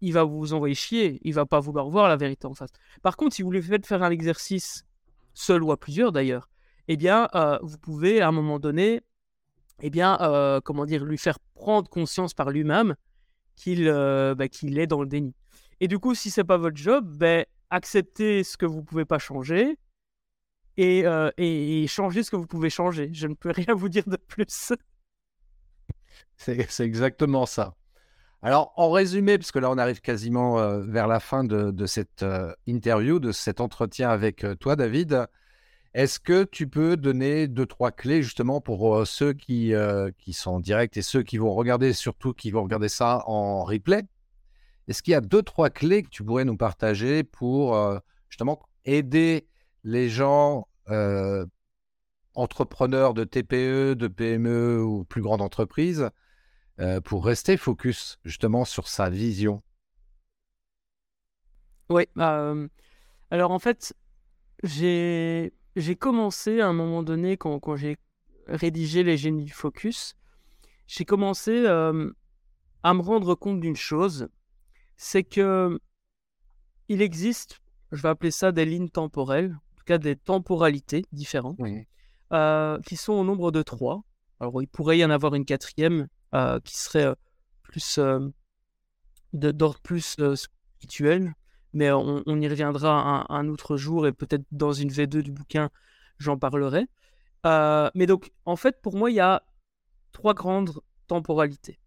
[0.00, 2.70] il va vous envoyer chier, il va pas vouloir voir la vérité en face.
[3.02, 4.84] Par contre, si vous lui faites faire un exercice,
[5.34, 6.48] seul ou à plusieurs d'ailleurs,
[6.88, 9.00] eh bien, euh, vous pouvez à un moment donné,
[9.82, 12.94] eh bien, euh, comment dire, lui faire prendre conscience par lui-même
[13.56, 15.34] qu'il euh, bah, qu'il est dans le déni.
[15.80, 19.18] Et du coup, si c'est pas votre job, ben, accepter ce que vous pouvez pas
[19.18, 19.78] changer
[20.78, 21.04] et,
[21.38, 23.10] et, changer ce que vous pouvez changer.
[23.12, 24.72] Je ne peux rien vous dire de plus.
[26.36, 27.74] C'est exactement ça.
[28.42, 32.24] Alors, en résumé, parce que là, on arrive quasiment vers la fin de, cette
[32.66, 35.26] interview, de cet entretien avec toi, David,
[35.94, 39.72] est-ce que tu peux donner deux, trois clés justement pour ceux qui,
[40.18, 43.64] qui sont en direct et ceux qui vont regarder, surtout qui vont regarder ça en
[43.64, 44.02] replay
[44.86, 47.76] Est-ce qu'il y a deux, trois clés que tu pourrais nous partager pour
[48.28, 49.48] justement aider
[49.82, 50.68] les gens
[52.34, 56.10] entrepreneurs de TPE, de PME ou plus grandes entreprises
[56.80, 59.62] euh, pour rester focus justement sur sa vision
[61.88, 62.54] Oui, bah,
[63.30, 63.94] alors en fait,
[64.62, 65.52] j'ai
[65.98, 67.96] commencé à un moment donné, quand, quand j'ai
[68.46, 70.14] rédigé les génies du focus,
[70.86, 74.28] j'ai commencé à me rendre compte d'une chose,
[74.96, 75.80] c'est que
[76.88, 77.60] il existe,
[77.90, 81.58] je vais appeler ça des lignes temporelles, en tout cas des temporalités différentes,
[82.84, 84.04] qui sont au nombre de trois.
[84.40, 87.14] Alors il pourrait y en avoir une quatrième, euh, qui serait euh,
[87.62, 88.28] plus euh,
[89.32, 91.34] d'ordre plus spirituel,
[91.72, 95.70] mais on, y reviendra un, autre jour et peut-être dans une V2 du bouquin,
[96.18, 96.86] j'en parlerai.
[97.44, 99.42] mais donc, en fait, pour moi, il y a
[100.12, 100.70] trois grandes
[101.06, 101.78] temporalités.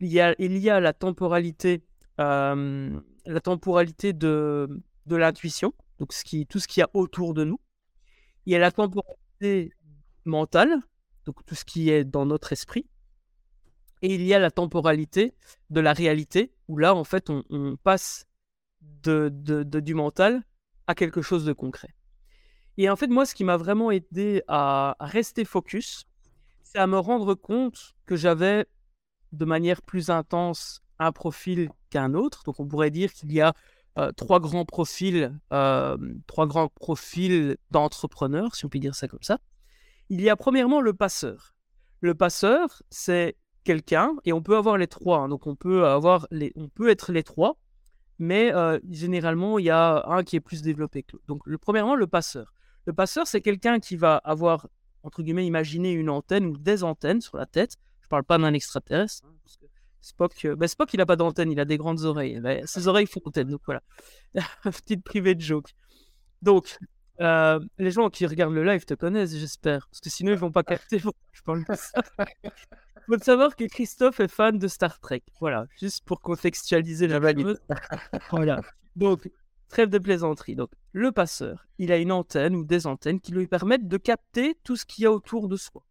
[0.00, 1.82] Il y a, il y a la temporalité,
[2.18, 6.10] la temporalité de, de l'intuition, donc
[6.48, 7.60] tout ce qu'il y a autour de nous.
[8.44, 9.72] Il y a la temporalité
[10.26, 10.76] mentale,
[11.24, 12.89] donc tout ce qui est dans notre esprit
[14.02, 15.34] et il y a la temporalité
[15.68, 18.26] de la réalité, où là, en fait, on, passe
[19.02, 20.42] de, du mental
[20.86, 21.94] à quelque chose de concret.
[22.76, 26.06] Et en fait, moi, ce qui m'a vraiment aidé à, rester focus,
[26.62, 28.66] c'est à me rendre compte que j'avais
[29.32, 32.42] de manière plus intense un profil qu'un autre.
[32.44, 33.54] Donc, on pourrait dire qu'il y a
[33.98, 39.22] euh, trois grands profils, euh, trois grands profils d'entrepreneurs, si on peut dire ça comme
[39.22, 39.38] ça.
[40.08, 41.54] Il y a premièrement le passeur.
[42.00, 45.18] Le passeur, c'est quelqu'un et on peut avoir les trois.
[45.18, 45.28] Hein.
[45.28, 47.58] donc on peut avoir les, on peut être les trois,
[48.18, 51.24] mais euh, généralement il y a un qui est plus développé que l'autre.
[51.26, 52.52] Donc le premièrement le passeur.
[52.86, 54.68] Le passeur c'est quelqu'un qui va avoir
[55.02, 57.76] entre guillemets imaginé une antenne ou des antennes sur la tête.
[58.00, 59.26] Je parle pas d'un extraterrestre.
[59.26, 59.34] Hein,
[60.00, 62.40] Spock, euh, ben Spock, il a pas d'antenne, il a des grandes oreilles.
[62.40, 63.82] Ben, ses oreilles font antenne, donc voilà.
[64.64, 65.74] Petite privée de joke.
[66.42, 66.78] Donc,
[67.20, 69.86] euh, les gens qui regardent le live te connaissent, j'espère.
[69.88, 70.98] Parce que sinon, ils vont pas capter.
[71.32, 71.74] Je parle de.
[73.06, 75.22] faut savoir que Christophe est fan de Star Trek.
[75.40, 77.58] Voilà, juste pour contextualiser la chose.
[78.30, 78.60] voilà.
[78.96, 79.30] Donc,
[79.68, 80.56] trêve de plaisanterie.
[80.56, 84.56] Donc, le passeur, il a une antenne ou des antennes qui lui permettent de capter
[84.64, 85.84] tout ce qu'il y a autour de soi.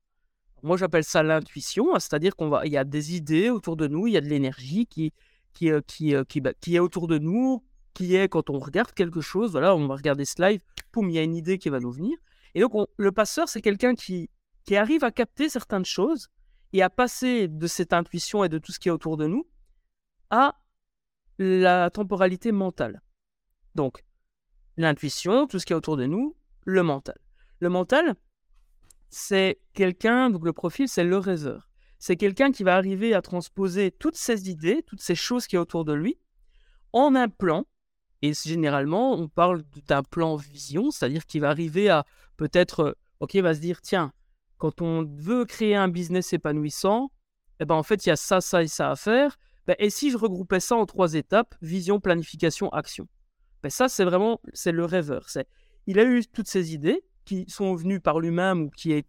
[0.62, 3.88] Moi, j'appelle ça l'intuition, hein, c'est-à-dire qu'on va, il y a des idées autour de
[3.88, 5.14] nous, il y a de l'énergie qui,
[5.54, 8.92] qui, euh, qui, euh, qui, qui, est autour de nous, qui est quand on regarde
[8.92, 9.52] quelque chose.
[9.52, 11.92] Voilà, on va regarder ce live, poum, il y a une idée qui va nous
[11.92, 12.18] venir.
[12.56, 14.30] Et donc, le passeur, c'est quelqu'un qui,
[14.66, 16.28] qui arrive à capter certaines choses
[16.74, 19.48] et à passer de cette intuition et de tout ce qui est autour de nous
[20.30, 20.56] à
[21.38, 23.02] la temporalité mentale.
[23.76, 24.04] Donc,
[24.78, 27.18] l'intuition, tout ce qui est autour de nous, le mental.
[27.60, 28.16] Le mental,
[29.10, 31.70] c'est quelqu'un, donc le profil, c'est le rêveur.
[31.98, 35.60] C'est quelqu'un qui va arriver à transposer toutes ces idées, toutes ces choses qui est
[35.60, 36.18] autour de lui,
[36.94, 37.66] en un plan.
[38.22, 42.06] Et généralement, on parle d'un plan vision, c'est-à-dire qu'il va arriver à
[42.38, 44.14] peut-être, ok, va se dire, tiens,
[44.60, 47.12] quand on veut créer un business épanouissant,
[47.60, 49.38] eh ben en fait, il y a ça, ça et ça à faire.
[49.66, 53.08] Ben, et si je regroupais ça en trois étapes, vision, planification, action?
[53.64, 55.30] Ben, Ça, c'est vraiment c'est le rêveur.
[55.30, 55.48] C'est,
[55.88, 59.04] il a eu toutes ces idées qui sont venues par lui-même ou qui,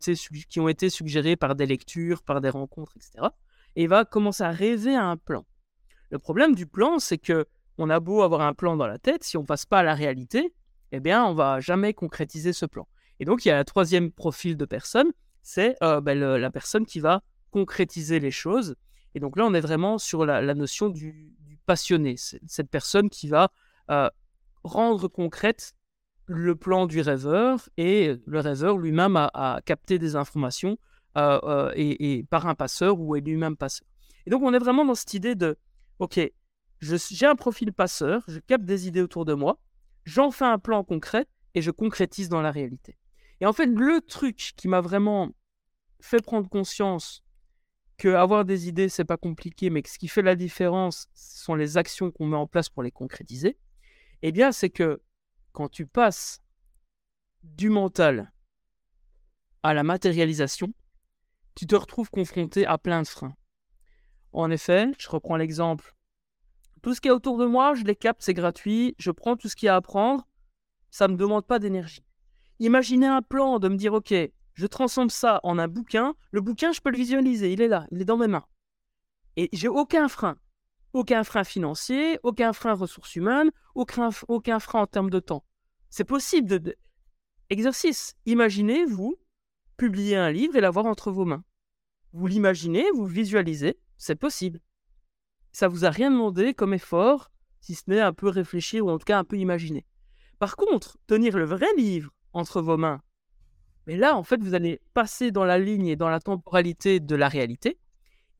[0.59, 3.29] ont été suggérées par des lectures, par des rencontres, etc.
[3.77, 5.45] Et il va commencer à rêver à un plan.
[6.11, 7.47] Le problème du plan, c'est que
[7.79, 9.95] on a beau avoir un plan dans la tête, si on passe pas à la
[9.95, 10.53] réalité,
[10.93, 12.87] eh bien, on va jamais concrétiser ce plan.
[13.21, 15.11] Et donc, il y a un troisième profil de personne
[15.43, 18.77] c'est euh, ben, la personne qui va concrétiser les choses.
[19.15, 21.33] Et donc là, on est vraiment sur la, notion du,
[21.67, 23.51] passionné, cette personne qui va
[23.91, 24.09] euh,
[24.65, 25.75] rendre concrète
[26.27, 30.79] le plan du rêveur et le rêveur lui-même a, capté des informations
[31.17, 33.87] euh, et, par un passeur ou est lui-même passeur.
[34.27, 35.59] Et donc on est vraiment dans cette idée de,
[35.99, 36.21] ok,
[36.81, 39.59] j'ai un profil passeur, je capte des idées autour de moi,
[40.05, 42.97] j'en fais un plan concret et je concrétise dans la réalité.
[43.41, 45.31] Et en fait, le truc qui m'a vraiment
[46.01, 47.25] fait prendre conscience
[47.97, 51.45] que avoir des idées, c'est pas compliqué, mais que ce qui fait la différence, ce
[51.45, 53.59] sont les actions qu'on met en place pour les concrétiser,
[54.23, 55.03] eh bien, c'est que
[55.53, 56.43] quand tu passes
[57.43, 58.33] du mental
[59.63, 60.73] à la matérialisation,
[61.55, 63.37] tu te retrouves confronté à plein de freins.
[64.33, 65.95] En effet, je reprends l'exemple
[66.83, 68.95] Tout ce qui est autour de moi, je les capte, c'est gratuit.
[68.99, 70.27] Je prends tout ce qu'il y a à apprendre.
[70.91, 72.05] Ça ne me demande pas d'énergie.
[72.61, 74.15] Imaginez un plan de me dire, OK,
[74.55, 76.15] je transforme ça en un bouquin.
[76.31, 77.53] Le bouquin, je peux le visualiser.
[77.53, 78.47] Il est là, il est dans mes mains.
[79.37, 80.37] Et j'ai aucun frein.
[80.93, 85.45] Aucun frein financier, aucun frein ressources humaines, aucun, aucun frein en termes de temps.
[85.89, 86.77] C'est possible de,
[87.49, 88.15] Exercice.
[88.27, 89.17] Imaginez, vous,
[89.77, 91.43] publier un livre et l'avoir entre vos mains.
[92.13, 94.61] Vous l'imaginez, vous visualisez, c'est possible.
[95.51, 98.99] Ça vous a rien demandé comme effort, si ce n'est un peu réfléchir ou en
[98.99, 99.85] tout cas un peu imaginer.
[100.39, 103.01] Par contre, tenir le vrai livre entre vos mains,
[103.87, 107.17] mais là, en fait, vous allez passer dans la ligne et dans la temporalité de
[107.17, 107.79] la réalité.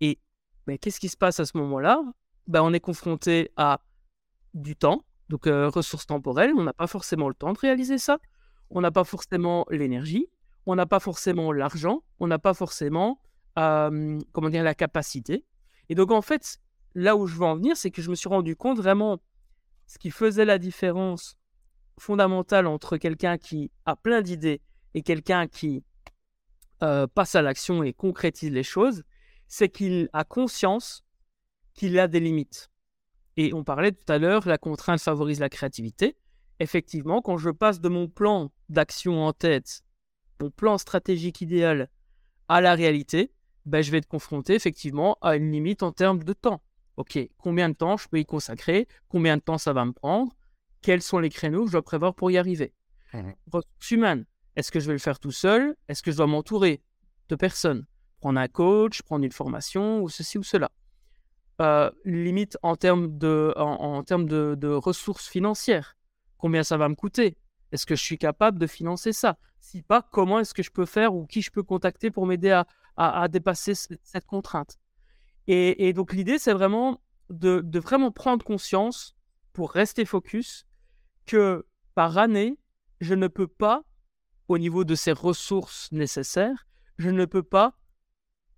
[0.01, 0.19] Et
[0.67, 2.03] mais qu'est-ce qui se passe à ce moment-là?
[2.47, 3.81] Ben, On est confronté à
[4.55, 6.53] du temps, donc euh, ressources temporelles.
[6.57, 8.19] On n'a pas forcément le temps de réaliser ça.
[8.71, 10.27] On n'a pas forcément l'énergie.
[10.67, 12.05] On n'a pas forcément l'argent.
[12.21, 13.21] On n'a pas forcément
[13.55, 15.45] comment dire, la capacité.
[15.89, 16.59] Et donc, en fait,
[16.95, 19.19] là où je veux en venir, c'est que je me suis rendu compte vraiment
[19.87, 21.37] ce qui faisait la différence
[22.01, 24.61] fondamentale entre quelqu'un qui a plein d'idées
[24.95, 25.85] et quelqu'un qui
[26.83, 29.05] euh, passe à l'action et concrétise les choses,
[29.49, 31.05] c'est qu'il a conscience
[31.75, 32.71] qu'il a des limites.
[33.37, 36.17] Et on parlait tout à l'heure, la contrainte favorise la créativité.
[36.59, 39.83] Effectivement, quand je passe de mon plan d'action en tête,
[40.41, 41.89] mon plan stratégique idéal
[42.49, 43.33] à la réalité,
[43.67, 46.63] ben, je vais être confronté effectivement à une limite en termes de temps.
[46.97, 48.89] Ok, combien de temps je peux y consacrer?
[49.09, 50.35] Combien de temps ça va me prendre?
[50.83, 52.73] Quels sont les créneaux que je dois prévoir pour y arriver
[53.13, 54.25] mmh Ressources humaines.
[54.57, 55.77] Est-ce que je vais le faire tout seul?
[55.89, 56.83] Est-ce que je dois m'entourer
[57.29, 57.87] de personnes?
[58.21, 60.71] Prendre un coach, prendre une formation ou ceci ou cela.
[61.61, 65.97] Euh, limite en termes, de, en, termes de, ressources financières.
[66.39, 67.37] Combien ça va me coûter?
[67.71, 69.37] Est-ce que je suis capable de financer ça?
[69.61, 72.51] Si pas, comment est-ce que je peux faire ou qui je peux contacter pour m'aider
[72.51, 72.67] à,
[72.97, 74.79] à, dépasser cette contrainte?
[75.47, 79.15] Et, donc l'idée, c'est vraiment de, vraiment prendre conscience
[79.53, 80.67] pour rester focus
[81.27, 82.59] que par année,
[83.01, 83.83] je ne peux pas,
[84.49, 86.67] au niveau de ces ressources nécessaires,
[86.99, 87.79] je ne peux pas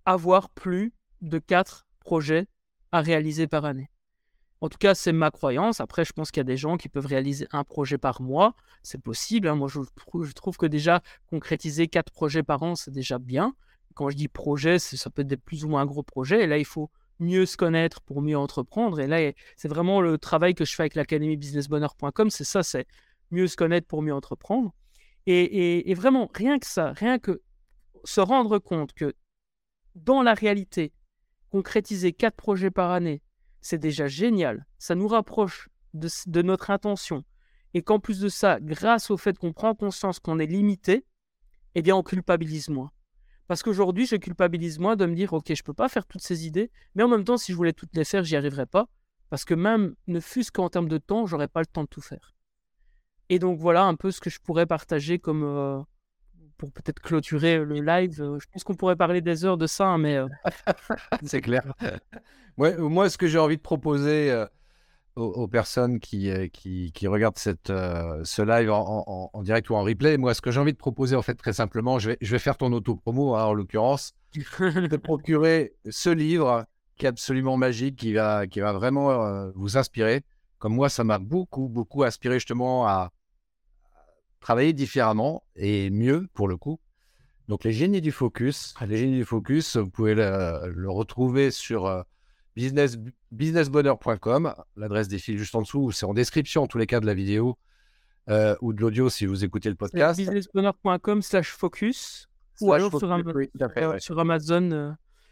[0.05, 2.47] avoir plus de quatre projets
[2.91, 3.89] à réaliser par année.
[4.61, 5.81] En tout cas, c'est ma croyance.
[5.81, 8.55] Après, je pense qu'il y a des gens qui peuvent réaliser un projet par mois.
[8.81, 9.49] C'est possible.
[9.49, 9.55] Hein.
[9.55, 9.81] Moi, je
[10.23, 13.55] je trouve, que déjà, concrétiser quatre projets par an, c'est déjà bien
[13.93, 16.43] quand je dis projet, ça peut être des plus ou moins gros projets.
[16.43, 16.89] Et là, il faut
[17.23, 18.99] mieux se connaître pour mieux entreprendre.
[18.99, 22.29] Et là, c'est vraiment le travail que je fais avec l'académie businessbonheur.com.
[22.29, 22.87] C'est ça, c'est
[23.31, 24.73] mieux se connaître pour mieux entreprendre.
[25.25, 27.41] Et, vraiment, rien que ça, rien que
[28.03, 29.15] se rendre compte que
[29.95, 30.91] dans la réalité,
[31.49, 33.21] concrétiser quatre projets par année,
[33.61, 34.65] c'est déjà génial.
[34.77, 37.23] Ça nous rapproche de, de notre intention.
[37.73, 41.05] Et qu'en plus de ça, grâce au fait qu'on prend conscience qu'on est limité,
[41.75, 42.91] eh bien, on culpabilise moins.
[43.53, 46.23] Parce qu'aujourd'hui, je culpabilise moins de me dire, OK, je ne peux pas faire toutes
[46.23, 48.87] ces idées, mais en même temps, si je voulais toutes les faire, j'y arriverais pas.
[49.29, 52.01] Parce que même, ne fût-ce qu'en termes de temps, j'aurais pas le temps de tout
[52.01, 52.33] faire.
[53.29, 55.79] Et donc voilà un peu ce que je pourrais partager comme euh,
[56.57, 58.19] pour peut-être clôturer le live.
[58.23, 60.27] Euh, je pense qu'on pourrait parler des heures de ça, hein, mais euh,
[61.23, 61.75] c'est clair.
[62.57, 64.45] moi, ce que j'ai envie de proposer
[65.15, 69.75] aux, personnes qui, euh, qui, qui, regardent cette, euh, ce live en, en, direct ou
[69.75, 70.17] en replay.
[70.17, 72.39] Moi, ce que j'ai envie de proposer, en fait, très simplement, je vais, je vais
[72.39, 76.65] faire ton auto-promo, hein, en l'occurrence, de procurer ce livre
[76.97, 80.23] qui est absolument magique, qui va, qui va vraiment euh, vous inspirer.
[80.57, 83.11] Comme moi, ça m'a beaucoup, beaucoup inspiré justement à
[84.39, 86.79] travailler différemment et mieux pour le coup.
[87.49, 92.05] Donc, les génies du focus, les génies du focus, vous pouvez le, le retrouver sur
[92.55, 92.97] business,
[93.31, 94.53] businessbonheur.com.
[94.75, 97.57] L'adresse défile juste en dessous, c'est en description en tous les cas de la vidéo
[98.29, 100.17] euh, ou de l'audio si vous écoutez le podcast.
[100.17, 102.29] businessbonheur.com slash focus
[102.61, 102.91] ou alors
[103.99, 104.71] sur, Amazon.
[104.71, 104.91] Euh.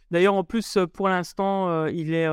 [0.09, 2.28] D'ailleurs, en plus, euh, pour l'instant, il est.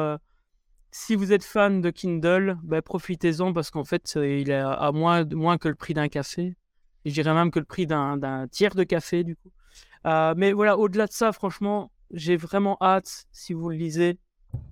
[0.91, 5.24] si vous êtes fan de Kindle, ben, profitez-en parce qu'en fait, il est à moins,
[5.26, 6.57] moins que le prix d'un café.
[7.05, 9.53] Et je dirais même que le prix d'un tiers de café, du coup.
[10.05, 14.18] mais voilà, au-delà de ça, franchement, j'ai vraiment hâte, si vous le lisez,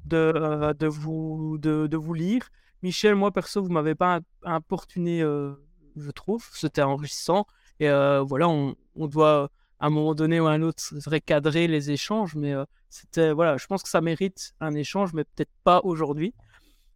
[0.06, 2.48] de, euh, de, vous, de, de, vous lire.
[2.82, 5.52] Michel, moi perso, vous m'avez pas importuné, euh,
[5.96, 6.46] je trouve.
[6.52, 7.46] C'était enrichissant.
[7.80, 9.50] Et euh, voilà, on, on, doit
[9.80, 12.54] à un moment donné ou à un autre recadrer les échanges, mais
[12.88, 16.32] c'était voilà, je pense que ça mérite un échange, mais peut-être pas aujourd'hui.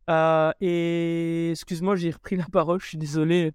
[0.09, 3.53] et excuse-moi, j'ai repris la parole, je suis désolé,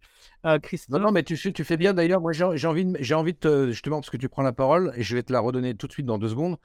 [0.62, 1.00] Christophe.
[1.00, 2.22] Non, non, mais tu, tu fais bien d'ailleurs.
[2.22, 5.02] Moi, j'ai envie, j'ai envie de te, justement, parce que tu prends la parole, et
[5.02, 6.58] je vais te la redonner tout de suite dans deux secondes.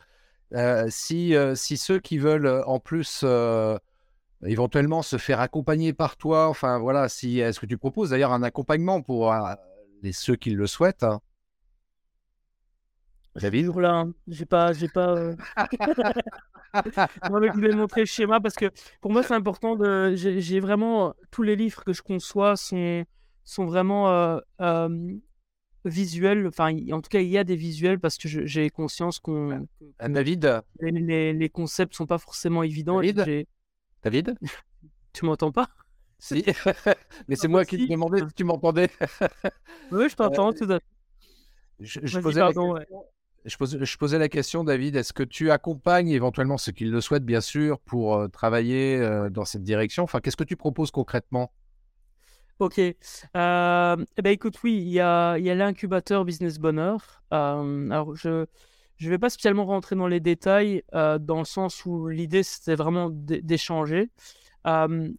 [0.54, 3.24] Euh, si, euh, si ceux qui veulent euh, en plus
[4.44, 8.42] éventuellement se faire accompagner par toi, enfin voilà, si est-ce que tu proposes d'ailleurs un
[8.42, 9.34] accompagnement pour
[10.02, 11.20] les, ceux qui le souhaitent hein?
[13.36, 14.12] David Voilà, hein.
[14.26, 15.14] j'ai pas, j'ai pas.
[17.30, 18.70] Moi, je voulais montrer le schéma parce que
[19.00, 20.14] pour moi, c'est important de.
[20.16, 23.04] J'ai vraiment tous les livres que je conçois sont
[23.44, 24.40] sont vraiment
[25.84, 26.46] visuels.
[26.46, 29.66] Enfin, en tout cas, il y a des visuels parce que j'ai conscience qu'on.
[30.00, 30.62] David.
[30.80, 33.00] Les, les, les, concepts sont pas forcément évidents.
[33.00, 33.46] David?
[34.02, 34.34] David?
[35.12, 35.68] tu m'entends pas?
[36.18, 36.44] Si.
[37.28, 38.90] Mais c'est moi qui te demandais si tu m'entendais.
[39.90, 40.84] oui, je t'entends tout à fait.
[41.80, 42.42] Je, posais
[43.46, 47.40] je, posais, la question, David, est-ce que tu accompagnes éventuellement ceux qui le souhaitent, bien
[47.40, 50.02] sûr, pour euh, travailler euh, dans cette direction?
[50.02, 51.50] Enfin, qu'est-ce que tu proposes concrètement?
[52.60, 52.78] Ok.
[52.78, 52.94] Euh,
[54.16, 57.22] eh ben, écoute, oui, il y a, l'incubateur Business Bonheur.
[57.30, 58.46] alors, je
[59.00, 63.08] ne vais pas spécialement rentrer dans les détails, dans le sens où l'idée, c'était vraiment
[63.10, 64.10] d'échanger.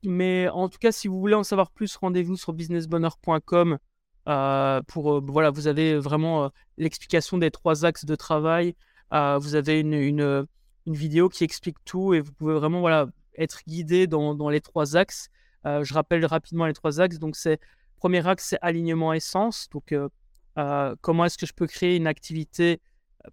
[0.04, 3.78] mais en tout cas, si vous voulez en savoir plus, rendez-vous sur businessbonheur.com
[4.28, 8.76] euh, pour, euh, voilà, vous avez vraiment euh, l'explication des trois axes de travail.
[9.12, 10.46] vous avez une, une,
[10.86, 14.62] une, vidéo qui explique tout et vous pouvez vraiment voilà, être guidé dans, dans les
[14.62, 15.30] trois axes.
[15.66, 17.20] Je rappelle rapidement les trois axes.
[17.20, 17.60] Donc, c'est
[17.98, 19.68] premier axe, c'est alignement essence.
[19.70, 19.94] Donc,
[21.02, 22.82] comment est-ce que je peux créer une activité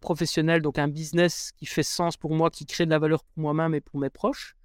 [0.01, 3.41] professionnelle, donc un business qui fait sens pour moi, qui crée de la valeur pour
[3.41, 4.57] moi-même et pour mes proches?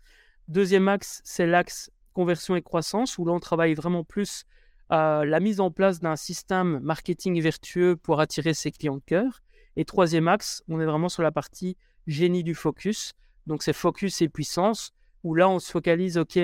[0.50, 4.44] Deuxième axe, c'est l'axe conversion et croissance, où là, on travaille vraiment plus
[4.90, 9.42] la mise en place d'un système marketing vertueux pour attirer ses clients de cœur.
[9.76, 13.14] Et troisième axe, on est vraiment sur la partie génie du focus.
[13.48, 14.92] Donc c'est focus et puissance,
[15.24, 16.38] où là on se focalise, ok,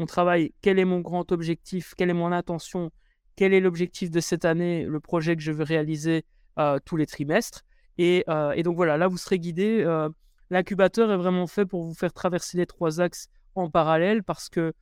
[0.00, 2.90] on travaille, quel est mon grand objectif, quelle est mon intention,
[3.36, 6.24] quel est l'objectif de cette année, le projet que je veux réaliser
[6.58, 7.64] euh, tous les trimestres.
[7.98, 9.82] Et, euh, et, donc voilà, là vous serez guidé.
[9.84, 10.08] Euh,
[10.48, 14.72] l'incubateur est vraiment fait pour vous faire traverser les trois axes en parallèle parce que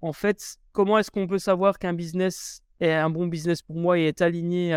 [0.00, 3.98] en fait, comment est-ce qu'on peut savoir qu'un business est un bon business pour moi
[3.98, 4.72] et est aligné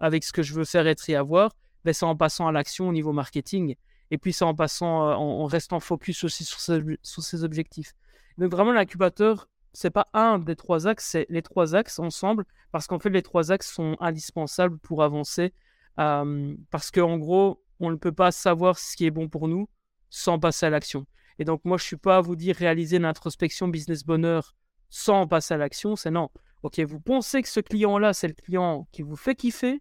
[0.00, 1.56] avec ce que je veux faire, être et avoir?
[1.86, 3.74] Ben, C'est en passant à l'action au niveau marketing.
[4.10, 7.94] Et puis, c'est en passant, en, restant focus aussi sur, ses objectifs.
[8.38, 12.86] Donc, vraiment, l'incubateur, c'est pas un des trois axes, c'est les trois axes ensemble, parce
[12.86, 15.52] qu'en fait, les trois axes sont indispensables pour avancer.
[15.98, 19.68] Euh, parce qu'en gros, on ne peut pas savoir ce qui est bon pour nous
[20.08, 21.06] sans passer à l'action.
[21.38, 24.54] Et donc, moi, je suis pas à vous dire réaliser une introspection business bonheur
[24.88, 25.96] sans passer à l'action.
[25.96, 26.30] C'est non.
[26.62, 29.80] Ok, vous pensez que ce client-là, c'est le client qui vous fait kiffer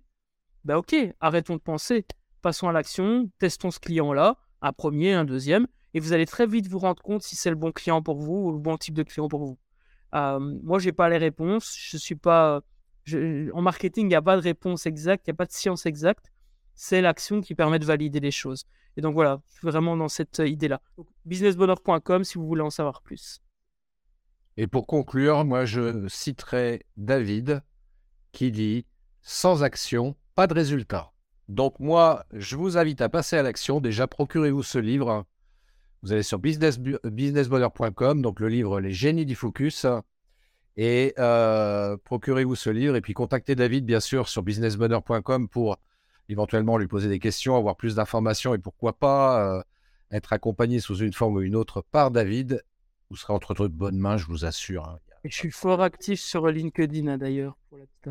[0.63, 2.05] Ben ok, arrêtons de penser.
[2.41, 6.67] Passons à l'action, testons ce client-là, un premier, un deuxième, et vous allez très vite
[6.67, 9.03] vous rendre compte si c'est le bon client pour vous ou le bon type de
[9.03, 9.57] client pour vous.
[10.15, 11.75] Euh, moi, je n'ai pas les réponses.
[11.77, 12.61] Je suis pas.
[13.13, 15.85] en marketing, il n'y a pas de réponse exacte, il n'y a pas de science
[15.85, 16.31] exacte.
[16.75, 18.65] C'est l'action qui permet de valider les choses.
[18.97, 20.81] Et donc voilà, vraiment dans cette euh, idée-là.
[21.25, 23.41] Businessbonheur.com si vous voulez en savoir plus.
[24.57, 27.61] Et pour conclure, moi je citerai David
[28.31, 28.85] qui dit
[29.21, 31.11] Sans action, pas de résultat.
[31.47, 33.81] Donc moi, je vous invite à passer à l'action.
[33.81, 35.25] Déjà, procurez-vous ce livre.
[36.01, 39.85] Vous allez sur business, businessbonheur.com, donc le livre Les génies du focus.
[40.77, 42.95] Et euh, procurez-vous ce livre.
[42.95, 45.77] Et puis contactez David, bien sûr, sur businessbonheur.com pour
[46.29, 49.61] éventuellement lui poser des questions, avoir plus d'informations et pourquoi pas euh,
[50.11, 52.63] être accompagné sous une forme ou une autre par David.
[53.09, 54.87] Vous serez entre de bonnes mains, je vous assure.
[54.87, 54.99] Hein.
[55.25, 57.57] je suis fort actif sur LinkedIn hein, d'ailleurs.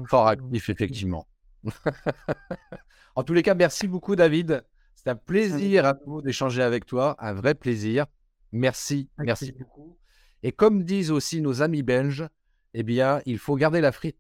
[0.07, 1.26] Fort actif, effectivement.
[3.14, 4.62] en tous les cas, merci beaucoup David.
[5.09, 8.05] C'est un plaisir à nouveau d'échanger avec toi, un vrai plaisir.
[8.53, 9.97] Merci, merci beaucoup.
[10.43, 12.29] Et comme disent aussi nos amis belges,
[12.75, 14.19] eh bien, il faut garder la frite.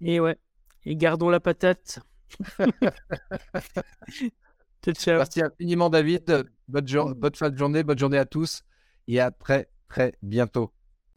[0.00, 0.36] Et ouais,
[0.84, 2.00] et gardons la patate.
[5.06, 6.50] Merci infiniment, David.
[6.66, 8.64] Bonne, bonne fin de journée, bonne journée à tous
[9.06, 10.72] et à très, très bientôt.